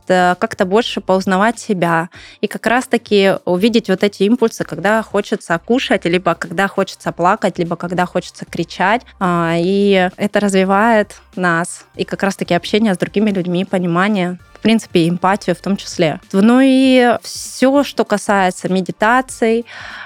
э, 0.08 0.36
как-то 0.40 0.66
больше 0.66 1.02
поузнавать 1.02 1.60
себя 1.60 2.10
и 2.42 2.48
как 2.48 2.66
раз-таки 2.66 3.34
увидеть 3.46 3.90
вот 3.90 4.04
эти 4.04 4.24
импульсы, 4.24 4.64
когда 4.64 5.02
хочется 5.02 5.60
кушать, 5.64 6.06
либо 6.06 6.36
когда 6.36 6.68
хочется 6.68 7.12
плакать, 7.12 7.60
либо 7.60 7.76
когда 7.76 8.06
хочется 8.06 8.46
кричать. 8.46 9.02
А, 9.20 9.56
И 9.58 10.10
это 10.18 10.40
развивает 10.40 11.16
нас. 11.36 11.86
И 11.96 12.04
как 12.04 12.24
раз-таки 12.24 12.54
общение 12.54 12.94
с 12.94 12.98
другими 12.98 13.32
людьми, 13.32 13.66
понимание 13.66 14.38
принципе, 14.66 15.08
эмпатию 15.08 15.56
в 15.56 15.60
том 15.60 15.78
числе. 15.78 16.20
Ну 16.34 16.60
и 16.60 17.18
все, 17.22 17.84
что 17.84 18.04
касается 18.04 18.68
медитаций, 18.68 19.66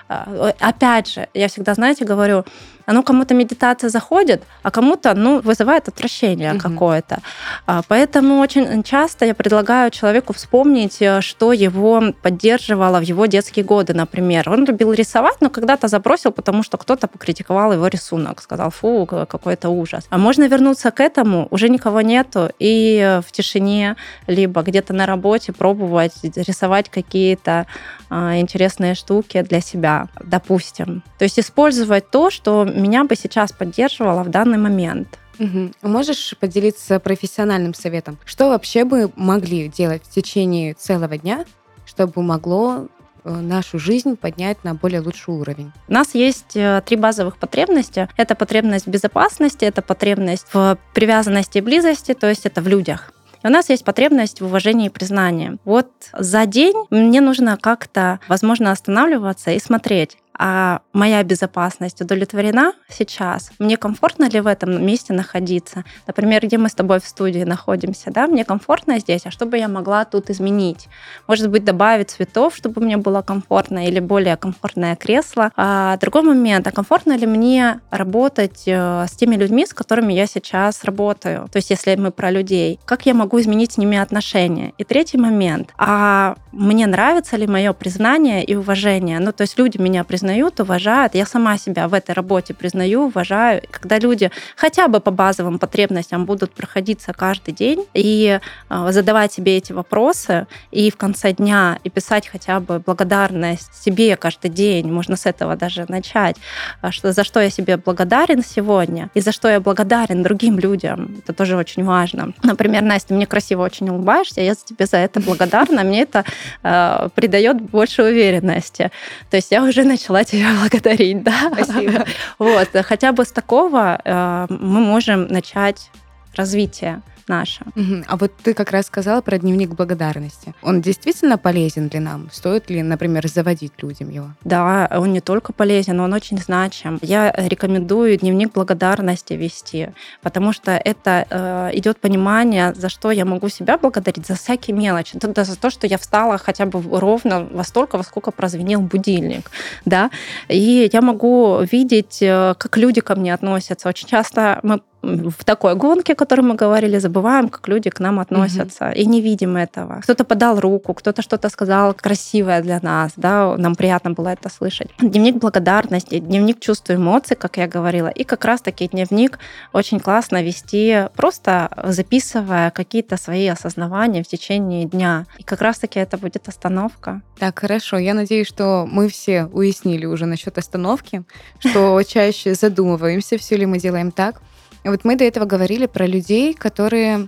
а, 0.10 0.52
опять 0.60 1.08
же, 1.13 1.28
я 1.34 1.48
всегда, 1.48 1.74
знаете, 1.76 2.04
говорю, 2.04 2.43
а 2.89 2.93
ну 2.93 3.04
кому-то 3.04 3.36
медитация 3.36 3.89
заходит, 3.91 4.41
а 4.63 4.72
кому-то, 4.72 5.13
ну, 5.13 5.41
вызывает 5.41 5.88
отвращение 5.88 6.54
Мгм. 6.54 6.60
какое-то. 6.60 7.19
А, 7.67 7.82
Поэтому 7.88 8.39
очень 8.39 8.84
часто 8.84 9.26
я 9.26 9.34
предлагаю 9.36 9.91
человеку 9.91 10.34
вспомнить, 10.34 10.98
э, 11.02 11.22
что 11.22 11.54
его 11.54 12.02
поддерживало 12.24 12.98
в 13.00 13.04
его 13.04 13.28
детские 13.28 13.63
годы, 13.63 13.93
например. 13.93 14.50
Он 14.50 14.65
любил 14.65 14.91
рисовать, 14.93 15.38
но 15.41 15.50
когда-то 15.50 15.88
забросил, 15.88 16.32
потому 16.32 16.63
что 16.63 16.78
кто-то 16.78 17.08
покритиковал 17.08 17.74
его 17.74 17.88
рисунок, 17.88 18.41
сказал, 18.41 18.72
фу, 18.72 19.06
какой-то 19.06 19.69
ужас. 19.69 20.06
А 20.10 20.17
можно 20.17 20.48
вернуться 20.48 20.89
к 20.89 21.00
этому, 21.00 21.48
уже 21.52 21.69
никого 21.69 22.02
нету, 22.02 22.50
и 22.62 22.98
э, 23.04 23.22
в 23.22 23.32
тишине, 23.32 23.95
либо 24.28 24.48
где-то 24.53 24.93
на 24.93 25.05
работе 25.05 25.53
пробовать 25.53 26.13
рисовать 26.23 26.89
какие-то 26.89 27.65
а, 28.09 28.38
интересные 28.39 28.95
штуки 28.95 29.41
для 29.41 29.62
себя, 29.62 30.07
допустим. 30.23 31.03
То 31.17 31.23
есть 31.23 31.39
использовать 31.39 32.09
то, 32.09 32.29
что 32.29 32.63
меня 32.63 33.03
бы 33.03 33.15
сейчас 33.15 33.51
поддерживало 33.51 34.23
в 34.23 34.29
данный 34.29 34.57
момент. 34.57 35.19
Мгм. 35.39 35.73
Можешь 35.81 36.35
поделиться 36.38 36.99
профессиональным 36.99 37.73
советом? 37.73 38.17
Что 38.25 38.49
вообще 38.49 38.83
бы 38.83 39.12
могли 39.15 39.69
делать 39.69 40.03
в 40.03 40.09
течение 40.09 40.73
целого 40.73 41.17
дня, 41.17 41.45
чтобы 41.85 42.21
могло 42.21 42.88
э, 43.23 43.31
нашу 43.31 43.79
жизнь 43.79 44.17
поднять 44.17 44.63
на 44.65 44.75
более 44.75 44.99
лучший 44.99 45.33
уровень? 45.33 45.71
У 45.88 45.93
нас 45.93 46.13
есть 46.13 46.55
э, 46.55 46.83
три 46.85 46.97
базовых 46.97 47.38
потребности. 47.38 48.09
Это 48.17 48.35
потребность 48.35 48.85
в 48.85 48.89
безопасности, 48.89 49.63
это 49.63 49.81
потребность 49.81 50.45
в 50.51 50.77
привязанности 50.93 51.59
и 51.59 51.62
близости, 51.62 52.13
то 52.13 52.27
есть 52.27 52.45
это 52.45 52.62
в 52.62 52.67
людях. 52.67 53.13
И 53.43 53.47
у 53.47 53.49
нас 53.49 53.69
есть 53.69 53.86
потребность 53.86 54.41
в 54.41 54.45
уважении 54.45 54.88
и 54.88 54.89
признании. 54.89 55.58
Вот 55.65 55.89
за 56.13 56.45
день 56.45 56.75
мне 56.89 57.21
нужно 57.21 57.58
как-то, 57.58 58.19
возможно, 58.28 58.71
останавливаться 58.71 59.52
и 59.52 59.60
смотреть, 59.60 60.17
а 60.39 60.80
моя 60.93 61.21
безопасность 61.23 61.99
удовлетворена 62.02 62.73
сейчас? 62.88 63.52
Мне 63.60 63.75
комфортно 63.75 64.30
ли 64.30 64.39
в 64.39 64.47
этом 64.47 64.86
месте 64.86 65.12
находиться? 65.12 65.84
Например, 66.08 66.41
где 66.41 66.58
мы 66.58 66.69
с 66.69 66.73
тобой 66.73 67.02
в 67.02 67.06
студии 67.06 67.43
находимся, 67.43 68.10
да, 68.10 68.25
мне 68.25 68.45
комфортно 68.45 68.99
здесь, 68.99 69.25
а 69.25 69.32
что 69.32 69.45
бы 69.45 69.58
я 69.58 69.67
могла 69.67 70.06
тут 70.06 70.30
изменить? 70.30 70.88
Может 71.28 71.49
быть, 71.49 71.65
добавить 71.65 72.12
цветов, 72.12 72.56
чтобы 72.56 72.82
мне 72.82 72.95
было 72.95 73.21
комфортно, 73.21 73.86
или 73.86 73.99
более 73.99 74.38
комфортное 74.38 74.95
кресло. 74.95 75.52
А 75.58 75.97
другой 75.97 76.21
момент, 76.21 76.65
а 76.67 76.71
комфортно 76.71 77.17
ли 77.17 77.28
мне 77.28 77.82
работать 77.91 78.63
э, 78.65 79.06
с 79.08 79.12
теми 79.12 79.36
людьми, 79.36 79.65
с 79.65 79.73
которыми 79.73 80.13
я 80.13 80.25
сейчас 80.25 80.86
работаю? 80.86 81.49
То 81.52 81.58
есть, 81.58 81.69
если 81.69 81.95
мы 81.97 82.12
про 82.12 82.32
людей, 82.32 82.80
как 82.86 83.06
я 83.06 83.13
могу 83.13 83.41
изменить 83.41 83.73
с 83.73 83.78
ними 83.78 83.97
отношения? 83.97 84.71
И 84.78 84.86
третий 84.86 85.17
момент, 85.17 85.73
а 85.78 86.36
мне 86.54 86.88
нравится 86.88 87.36
ли 87.36 87.45
мое 87.45 87.73
признание 87.73 88.41
и 88.45 88.56
уважение? 88.56 89.19
Ну, 89.19 89.34
то 89.34 89.41
есть 89.41 89.58
люди 89.60 89.78
меня 89.78 90.06
признают, 90.06 90.29
уважают, 90.60 91.15
я 91.15 91.26
сама 91.26 91.58
себя 91.58 91.88
в 91.88 91.94
этой 91.94 92.12
работе 92.12 92.54
признаю, 92.54 93.06
уважаю. 93.06 93.62
Когда 93.72 94.00
люди 94.00 94.32
хотя 94.56 94.88
бы 94.88 95.00
по 95.00 95.12
базовым 95.12 95.60
потребностям 95.60 96.26
будут 96.26 96.52
проходиться 96.52 97.13
каждый 97.13 97.54
день 97.54 97.86
и 97.94 98.39
э, 98.70 98.92
задавать 98.92 99.34
себе 99.34 99.58
эти 99.58 99.74
вопросы, 99.74 100.48
и 100.72 100.92
в 100.92 100.98
конце 100.98 101.34
дня 101.34 101.80
и 101.84 101.89
писать 101.89 102.28
хотя 102.28 102.60
бы 102.60 102.80
благодарность 102.80 103.74
себе 103.84 104.15
каждый 104.15 104.52
день, 104.52 104.92
можно 104.92 105.15
с 105.15 105.26
этого 105.26 105.56
даже 105.56 105.86
начать, 105.88 106.36
а 106.82 106.92
что, 106.92 107.12
за 107.12 107.24
что 107.24 107.39
я 107.39 107.50
себе 107.50 107.78
благодарен 107.78 108.44
сегодня 108.44 109.10
и 109.13 109.22
за 109.22 109.32
что 109.32 109.48
я 109.48 109.60
благодарен 109.60 110.24
другим 110.24 110.60
людям. 110.60 111.15
Это 111.24 111.34
тоже 111.34 111.56
очень 111.56 111.84
важно. 111.84 112.34
Например, 112.44 112.82
Настя, 112.82 113.13
мне 113.13 113.26
красиво 113.26 113.63
очень 113.63 113.89
улыбаешься, 113.89 114.42
я 114.42 114.56
тебе 114.56 114.86
за 114.86 114.98
это 114.98 115.20
благодарна, 115.20 115.84
мне 115.84 116.02
это 116.02 116.26
э, 116.63 117.10
придает 117.15 117.62
больше 117.62 118.04
уверенности. 118.04 118.92
То 119.30 119.38
есть 119.38 119.52
я 119.52 119.63
уже 119.63 119.84
начала 119.84 120.09
тебя 120.24 120.54
благодарить, 120.60 121.24
да? 121.24 121.52
Спасибо. 121.54 122.06
Вот, 122.38 122.69
хотя 122.86 123.12
бы 123.12 123.26
с 123.26 123.32
такого 123.32 124.00
э, 124.04 124.48
мы 124.50 124.80
можем 124.80 125.28
начать 125.28 125.89
развитие 126.36 127.02
наше. 127.30 127.65
Мгм. 127.76 128.04
А 128.08 128.18
вот 128.18 128.32
ты 128.44 128.54
как 128.54 128.72
раз 128.72 128.88
сказала 128.88 129.22
про 129.22 129.38
дневник 129.38 129.70
благодарности. 129.70 130.54
Он 130.62 130.82
действительно 130.82 131.38
полезен 131.38 131.88
для 131.88 132.02
нам? 132.02 132.30
Стоит 132.32 132.70
ли, 132.70 132.82
например, 132.84 133.28
заводить 133.28 133.74
людям 133.82 134.10
его? 134.10 134.28
Да, 134.44 134.89
он 134.92 135.13
не 135.13 135.22
только 135.22 135.54
полезен, 135.54 136.00
он 136.00 136.13
очень 136.13 136.38
значим. 136.38 137.00
Я 137.02 137.32
рекомендую 137.38 138.18
дневник 138.18 138.54
благодарности 138.54 139.34
вести, 139.34 139.89
потому 140.22 140.54
что 140.54 140.72
это 140.72 141.26
э, 141.30 141.78
идет 141.78 142.00
понимание, 142.00 142.74
за 142.74 142.89
что 142.89 143.12
я 143.12 143.26
могу 143.26 143.50
себя 143.50 143.78
благодарить, 143.78 144.28
за 144.28 144.36
всякие 144.36 144.76
мелочи. 144.76 145.18
Да, 145.22 145.44
за 145.44 145.56
то, 145.56 145.70
что 145.70 145.88
я 145.88 145.98
встала 145.98 146.38
хотя 146.38 146.65
бы 146.65 146.82
ровно 147.00 147.48
во 147.52 147.63
столько, 147.63 147.98
во 147.98 148.04
сколько 148.04 148.32
прозвенел 148.32 148.82
будильник. 148.82 149.52
Да? 149.86 150.10
И 150.48 150.89
я 150.92 151.02
могу 151.02 151.60
видеть, 151.72 152.22
э, 152.22 152.56
как 152.58 152.78
люди 152.78 153.02
ко 153.02 153.15
мне 153.15 153.34
относятся. 153.34 153.89
Очень 153.89 154.08
часто 154.08 154.60
мы 154.63 154.82
в 155.01 155.43
такой 155.45 155.75
гонке, 155.75 156.13
о 156.13 156.15
которой 156.15 156.41
мы 156.41 156.55
говорили, 156.55 156.97
забываем, 156.99 157.49
как 157.49 157.67
люди 157.67 157.89
к 157.89 157.99
нам 157.99 158.19
относятся, 158.19 158.85
mm-hmm. 158.85 158.95
и 158.95 159.05
не 159.05 159.21
видим 159.21 159.55
этого. 159.55 160.01
Кто-то 160.01 160.23
подал 160.25 160.59
руку, 160.59 160.93
кто-то 160.93 161.21
что-то 161.21 161.49
сказал 161.49 161.93
красивое 161.93 162.62
для 162.62 162.79
нас, 162.81 163.13
да, 163.15 163.55
нам 163.57 163.75
приятно 163.75 164.12
было 164.12 164.29
это 164.29 164.49
слышать. 164.49 164.89
Дневник 164.99 165.35
благодарности, 165.35 166.19
дневник 166.19 166.59
чувств 166.59 166.89
и 166.89 166.95
эмоций, 166.95 167.38
как 167.38 167.57
я 167.57 167.67
говорила, 167.67 168.07
и 168.07 168.23
как 168.23 168.45
раз-таки 168.45 168.88
дневник 168.88 169.39
очень 169.73 169.99
классно 169.99 170.43
вести, 170.43 171.07
просто 171.15 171.69
записывая 171.83 172.71
какие-то 172.71 173.17
свои 173.17 173.47
осознавания 173.47 174.23
в 174.23 174.27
течение 174.27 174.85
дня. 174.85 175.25
И 175.38 175.43
как 175.43 175.62
раз-таки 175.62 175.99
это 175.99 176.17
будет 176.17 176.47
остановка. 176.47 177.21
Так, 177.38 177.59
хорошо. 177.59 177.97
Я 177.97 178.13
надеюсь, 178.13 178.47
что 178.47 178.88
мы 178.89 179.07
все 179.07 179.45
уяснили 179.45 180.05
уже 180.05 180.25
насчет 180.25 180.57
остановки, 180.57 181.23
что 181.59 182.01
чаще 182.07 182.53
задумываемся, 182.53 183.38
все 183.38 183.55
ли 183.55 183.65
мы 183.65 183.79
делаем 183.79 184.12
так, 184.12 184.41
вот 184.84 185.04
мы 185.04 185.15
до 185.15 185.24
этого 185.24 185.46
говорили 185.46 185.86
про 185.86 186.06
людей, 186.06 186.54
которые 186.54 187.28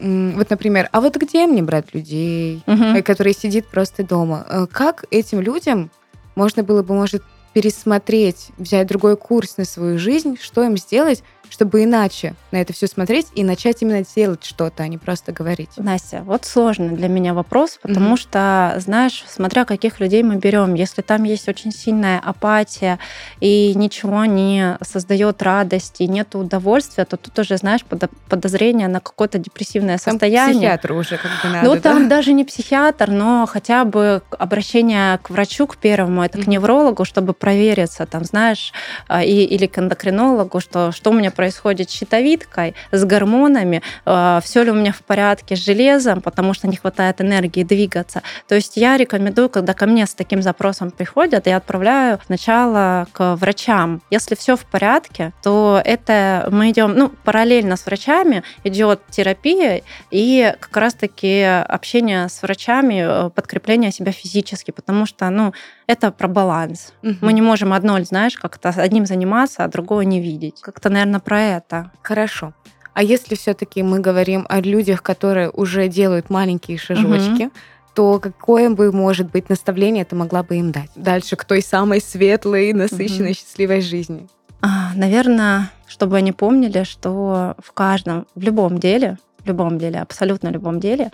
вот, 0.00 0.48
например, 0.48 0.88
а 0.90 1.00
вот 1.00 1.16
где 1.16 1.46
мне 1.46 1.62
брать 1.62 1.94
людей, 1.94 2.62
угу. 2.66 3.02
которые 3.04 3.34
сидят 3.34 3.66
просто 3.66 4.02
дома? 4.02 4.46
Э, 4.48 4.66
как 4.70 5.04
этим 5.10 5.40
людям 5.40 5.90
можно 6.34 6.62
было 6.62 6.82
бы, 6.82 6.94
может, 6.94 7.22
пересмотреть, 7.52 8.48
взять 8.56 8.86
другой 8.86 9.16
курс 9.16 9.58
на 9.58 9.64
свою 9.64 9.98
жизнь, 9.98 10.38
что 10.40 10.64
им 10.64 10.78
сделать, 10.78 11.22
чтобы 11.52 11.84
иначе 11.84 12.34
на 12.50 12.62
это 12.62 12.72
все 12.72 12.86
смотреть 12.86 13.26
и 13.34 13.44
начать 13.44 13.82
именно 13.82 14.02
делать 14.16 14.42
что-то, 14.42 14.84
а 14.84 14.88
не 14.88 14.96
просто 14.96 15.32
говорить. 15.32 15.68
Настя, 15.76 16.22
вот 16.24 16.46
сложный 16.46 16.96
для 16.96 17.08
меня 17.08 17.34
вопрос, 17.34 17.78
потому 17.82 18.14
mm-hmm. 18.14 18.18
что, 18.18 18.74
знаешь, 18.78 19.22
смотря 19.28 19.66
каких 19.66 20.00
людей 20.00 20.22
мы 20.22 20.36
берем, 20.36 20.72
если 20.72 21.02
там 21.02 21.24
есть 21.24 21.48
очень 21.50 21.70
сильная 21.70 22.18
апатия 22.20 22.98
и 23.40 23.74
ничего 23.74 24.24
не 24.24 24.78
создает 24.80 25.42
радости, 25.42 26.04
нет 26.04 26.34
удовольствия, 26.34 27.04
то 27.04 27.18
тут 27.18 27.38
уже, 27.38 27.58
знаешь, 27.58 27.84
подозрение 27.84 28.88
на 28.88 29.00
какое-то 29.00 29.38
депрессивное 29.38 29.98
там 29.98 30.14
состояние. 30.14 30.54
Психиатр 30.54 30.92
уже 30.92 31.18
как 31.18 31.30
бы 31.42 31.50
надо, 31.50 31.68
Ну, 31.68 31.80
там 31.80 32.04
да? 32.04 32.16
даже 32.16 32.32
не 32.32 32.44
психиатр, 32.44 33.10
но 33.10 33.46
хотя 33.46 33.84
бы 33.84 34.22
обращение 34.30 35.18
к 35.18 35.28
врачу, 35.28 35.66
к 35.66 35.76
первому, 35.76 36.24
это 36.24 36.38
mm-hmm. 36.38 36.44
к 36.44 36.46
неврологу, 36.46 37.04
чтобы 37.04 37.34
провериться, 37.34 38.06
там, 38.06 38.24
знаешь, 38.24 38.72
а, 39.06 39.22
и, 39.22 39.44
или 39.44 39.66
к 39.66 39.78
эндокринологу, 39.78 40.58
что, 40.58 40.92
что 40.92 41.10
у 41.10 41.12
меня 41.12 41.30
происходит 41.30 41.41
с 41.50 41.62
щитовидкой, 41.90 42.74
с 42.90 43.04
гормонами, 43.04 43.82
э, 44.04 44.40
все 44.42 44.62
ли 44.62 44.70
у 44.70 44.74
меня 44.74 44.92
в 44.92 45.02
порядке 45.02 45.56
с 45.56 45.64
железом, 45.64 46.20
потому 46.20 46.54
что 46.54 46.68
не 46.68 46.76
хватает 46.76 47.20
энергии 47.20 47.64
двигаться. 47.64 48.22
То 48.48 48.54
есть 48.54 48.76
я 48.76 48.96
рекомендую, 48.96 49.48
когда 49.48 49.74
ко 49.74 49.86
мне 49.86 50.06
с 50.06 50.14
таким 50.14 50.42
запросом 50.42 50.90
приходят, 50.90 51.46
я 51.46 51.56
отправляю 51.56 52.18
сначала 52.26 53.06
к 53.12 53.36
врачам. 53.36 54.02
Если 54.10 54.34
все 54.34 54.56
в 54.56 54.64
порядке, 54.64 55.32
то 55.42 55.80
это 55.84 56.48
мы 56.50 56.70
идем, 56.70 56.94
ну, 56.94 57.10
параллельно 57.24 57.76
с 57.76 57.86
врачами 57.86 58.42
идет 58.64 59.00
терапия 59.10 59.82
и 60.10 60.54
как 60.60 60.76
раз-таки 60.76 61.42
общение 61.42 62.28
с 62.28 62.42
врачами, 62.42 63.26
э, 63.26 63.30
подкрепление 63.30 63.92
себя 63.92 64.12
физически, 64.12 64.70
потому 64.70 65.06
что, 65.06 65.28
ну, 65.30 65.52
это 65.86 66.10
про 66.10 66.28
баланс. 66.28 66.92
Угу. 67.02 67.16
Мы 67.20 67.32
не 67.32 67.42
можем 67.42 67.72
одно, 67.72 68.02
знаешь, 68.04 68.36
как-то 68.36 68.70
одним 68.70 69.06
заниматься, 69.06 69.64
а 69.64 69.68
другого 69.68 70.00
не 70.02 70.20
видеть. 70.20 70.60
Как-то, 70.60 70.88
наверное, 70.88 71.20
про 71.32 71.40
это. 71.40 71.90
Хорошо. 72.02 72.52
А 72.92 73.02
если 73.02 73.36
все-таки 73.36 73.82
мы 73.82 74.00
говорим 74.00 74.44
о 74.50 74.60
людях, 74.60 75.02
которые 75.02 75.48
уже 75.48 75.88
делают 75.88 76.28
маленькие 76.28 76.76
шажочки, 76.76 77.44
угу 77.44 77.52
то 77.94 78.18
какое 78.18 78.70
бы, 78.70 78.90
может 78.90 79.30
быть, 79.30 79.50
наставление 79.50 80.06
ты 80.06 80.16
могла 80.16 80.42
бы 80.42 80.56
им 80.56 80.72
дать? 80.72 80.90
Дальше 80.96 81.36
к 81.36 81.44
той 81.44 81.60
самой 81.60 82.00
светлой, 82.00 82.72
насыщенной, 82.72 83.32
угу. 83.32 83.38
счастливой 83.38 83.82
жизни. 83.82 84.28
А, 84.62 84.92
наверное, 84.94 85.70
чтобы 85.86 86.16
они 86.16 86.32
помнили, 86.32 86.84
что 86.84 87.54
в 87.58 87.72
каждом, 87.72 88.26
в 88.34 88.42
любом 88.42 88.78
деле, 88.78 89.18
в 89.44 89.46
любом 89.46 89.78
деле, 89.78 90.00
абсолютно 90.00 90.48
любом 90.48 90.80
деле, 90.80 91.10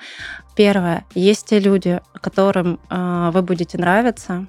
первое, 0.55 1.05
есть 1.17 1.47
те 1.47 1.59
люди, 1.59 2.01
которым 2.21 2.79
э, 2.91 3.31
вы 3.33 3.43
будете 3.43 3.77
нравиться, 3.77 4.47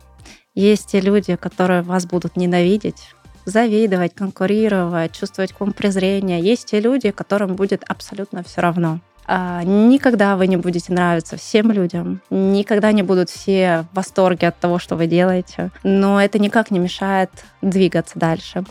есть 0.53 0.91
те 0.91 1.01
люди, 1.01 1.35
которые 1.35 1.81
вас 1.81 2.05
будут 2.05 2.37
ненавидеть, 2.37 3.15
завидовать, 3.45 4.15
конкурировать, 4.15 5.13
чувствовать 5.13 5.53
к 5.53 5.59
вам 5.59 5.73
презрение. 5.73 6.41
Есть 6.41 6.67
те 6.71 6.79
люди, 6.79 7.11
которым 7.11 7.55
будет 7.55 7.83
абсолютно 7.87 8.43
все 8.43 8.61
равно. 8.61 8.99
А, 9.31 9.61
никогда 9.63 10.35
вы 10.35 10.47
не 10.47 10.57
будете 10.57 10.91
нравиться 10.91 11.37
всем 11.37 11.71
людям, 11.71 12.19
никогда 12.31 12.91
не 12.91 13.03
будут 13.03 13.29
все 13.29 13.85
в 13.91 13.97
восторге 13.97 14.47
от 14.47 14.57
того, 14.57 14.79
что 14.79 14.95
вы 14.95 15.05
делаете, 15.05 15.69
но 15.83 16.19
это 16.19 16.39
никак 16.39 16.71
не 16.71 16.79
мешает 16.79 17.29
двигаться 17.61 18.17
дальше. 18.17 18.63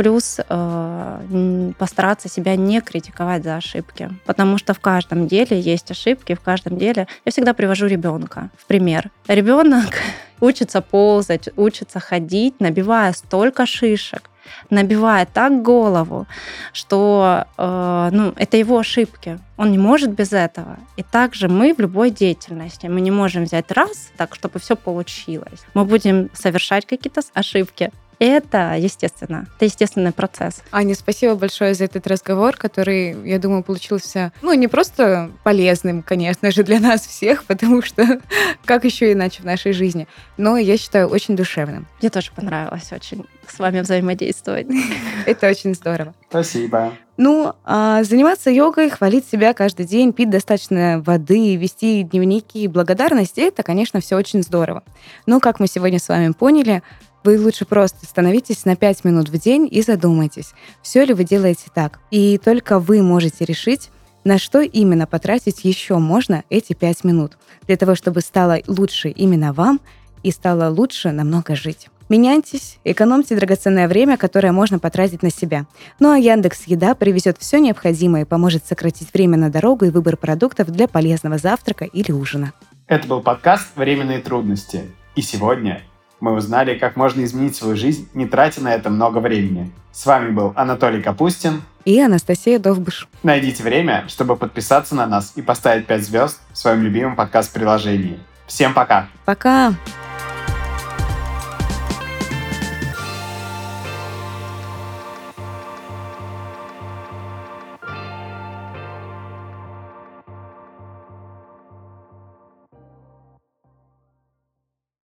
Плюс 0.00 0.40
э, 0.48 1.72
постараться 1.78 2.30
себя 2.30 2.56
не 2.56 2.80
критиковать 2.80 3.44
за 3.44 3.56
ошибки, 3.56 4.08
потому 4.24 4.56
что 4.56 4.72
в 4.72 4.80
каждом 4.80 5.28
деле 5.28 5.60
есть 5.60 5.90
ошибки, 5.90 6.34
в 6.34 6.40
каждом 6.40 6.78
деле 6.78 7.06
я 7.26 7.32
всегда 7.32 7.52
привожу 7.52 7.84
ребенка 7.84 8.48
в 8.56 8.64
пример. 8.64 9.10
Ребенок 9.28 9.90
учится 10.40 10.80
ползать, 10.80 11.50
учится 11.54 12.00
ходить, 12.00 12.60
набивая 12.60 13.12
столько 13.12 13.66
шишек, 13.66 14.30
набивая 14.70 15.26
так 15.26 15.60
голову, 15.60 16.26
что 16.72 17.44
э, 17.58 18.08
ну, 18.10 18.32
это 18.36 18.56
его 18.56 18.78
ошибки. 18.78 19.38
Он 19.58 19.70
не 19.70 19.76
может 19.78 20.12
без 20.12 20.32
этого. 20.32 20.78
И 20.96 21.02
также 21.02 21.48
мы 21.48 21.74
в 21.74 21.78
любой 21.78 22.10
деятельности. 22.10 22.86
Мы 22.86 23.02
не 23.02 23.10
можем 23.10 23.44
взять 23.44 23.70
раз 23.70 24.12
так, 24.16 24.34
чтобы 24.34 24.60
все 24.60 24.76
получилось. 24.76 25.60
Мы 25.74 25.84
будем 25.84 26.30
совершать 26.32 26.86
какие-то 26.86 27.20
ошибки, 27.34 27.90
это 28.26 28.76
естественно. 28.78 29.46
Это 29.56 29.64
естественный 29.64 30.12
процесс. 30.12 30.62
Аня, 30.70 30.94
спасибо 30.94 31.34
большое 31.34 31.74
за 31.74 31.84
этот 31.84 32.06
разговор, 32.06 32.54
который, 32.56 33.16
я 33.28 33.38
думаю, 33.38 33.62
получился, 33.62 34.32
ну, 34.42 34.52
не 34.52 34.68
просто 34.68 35.30
полезным, 35.42 36.02
конечно 36.02 36.50
же, 36.50 36.62
для 36.62 36.80
нас 36.80 37.06
всех, 37.06 37.44
потому 37.46 37.82
что 37.82 38.20
как 38.64 38.84
еще 38.84 39.12
иначе 39.12 39.42
в 39.42 39.46
нашей 39.46 39.72
жизни, 39.72 40.06
но 40.36 40.58
я 40.58 40.76
считаю 40.76 41.08
очень 41.08 41.34
душевным. 41.34 41.86
Мне 42.00 42.10
тоже 42.10 42.30
понравилось 42.36 42.92
очень 42.92 43.24
с 43.48 43.58
вами 43.58 43.80
взаимодействовать. 43.80 44.66
Это 45.26 45.48
очень 45.48 45.74
здорово. 45.74 46.14
Спасибо. 46.28 46.92
Ну, 47.16 47.54
а 47.64 48.02
заниматься 48.02 48.50
йогой, 48.50 48.88
хвалить 48.88 49.26
себя 49.26 49.52
каждый 49.52 49.84
день, 49.84 50.12
пить 50.12 50.30
достаточно 50.30 51.02
воды, 51.04 51.56
вести 51.56 52.02
дневники 52.02 52.66
благодарности, 52.66 53.40
это, 53.40 53.62
конечно, 53.62 54.00
все 54.00 54.16
очень 54.16 54.42
здорово. 54.42 54.82
Но, 55.26 55.38
как 55.38 55.60
мы 55.60 55.66
сегодня 55.66 55.98
с 55.98 56.08
вами 56.08 56.32
поняли, 56.32 56.82
вы 57.24 57.40
лучше 57.40 57.64
просто 57.64 58.06
становитесь 58.06 58.64
на 58.64 58.76
5 58.76 59.04
минут 59.04 59.28
в 59.28 59.38
день 59.38 59.68
и 59.70 59.82
задумайтесь, 59.82 60.52
все 60.82 61.04
ли 61.04 61.14
вы 61.14 61.24
делаете 61.24 61.66
так. 61.74 62.00
И 62.10 62.38
только 62.38 62.78
вы 62.78 63.02
можете 63.02 63.44
решить, 63.44 63.90
на 64.24 64.38
что 64.38 64.60
именно 64.60 65.06
потратить 65.06 65.64
еще 65.64 65.98
можно 65.98 66.44
эти 66.50 66.72
5 66.72 67.04
минут, 67.04 67.38
для 67.66 67.76
того, 67.76 67.94
чтобы 67.94 68.20
стало 68.20 68.58
лучше 68.66 69.10
именно 69.10 69.52
вам 69.52 69.80
и 70.22 70.30
стало 70.30 70.70
лучше 70.70 71.10
намного 71.10 71.54
жить. 71.54 71.88
Меняйтесь, 72.08 72.78
экономьте 72.82 73.36
драгоценное 73.36 73.86
время, 73.86 74.16
которое 74.16 74.50
можно 74.50 74.80
потратить 74.80 75.22
на 75.22 75.30
себя. 75.30 75.66
Ну 76.00 76.10
а 76.10 76.18
Яндекс 76.18 76.64
Еда 76.66 76.96
привезет 76.96 77.36
все 77.38 77.60
необходимое 77.60 78.22
и 78.22 78.24
поможет 78.24 78.66
сократить 78.66 79.14
время 79.14 79.36
на 79.38 79.48
дорогу 79.48 79.84
и 79.84 79.90
выбор 79.90 80.16
продуктов 80.16 80.70
для 80.70 80.88
полезного 80.88 81.38
завтрака 81.38 81.84
или 81.84 82.10
ужина. 82.10 82.52
Это 82.88 83.06
был 83.06 83.22
подкаст 83.22 83.68
«Временные 83.76 84.18
трудности». 84.18 84.90
И 85.14 85.22
сегодня 85.22 85.82
мы 86.20 86.32
узнали, 86.32 86.78
как 86.78 86.96
можно 86.96 87.24
изменить 87.24 87.56
свою 87.56 87.76
жизнь, 87.76 88.08
не 88.14 88.26
тратя 88.26 88.62
на 88.62 88.74
это 88.74 88.90
много 88.90 89.18
времени. 89.18 89.72
С 89.92 90.06
вами 90.06 90.30
был 90.30 90.52
Анатолий 90.54 91.02
Капустин 91.02 91.62
и 91.84 92.00
Анастасия 92.00 92.58
Довбыш. 92.58 93.08
Найдите 93.22 93.62
время, 93.62 94.04
чтобы 94.08 94.36
подписаться 94.36 94.94
на 94.94 95.06
нас 95.06 95.32
и 95.36 95.42
поставить 95.42 95.86
5 95.86 96.04
звезд 96.04 96.40
в 96.52 96.58
своем 96.58 96.82
любимом 96.82 97.16
подкаст-приложении. 97.16 98.20
Всем 98.46 98.74
пока! 98.74 99.08
Пока! 99.24 99.74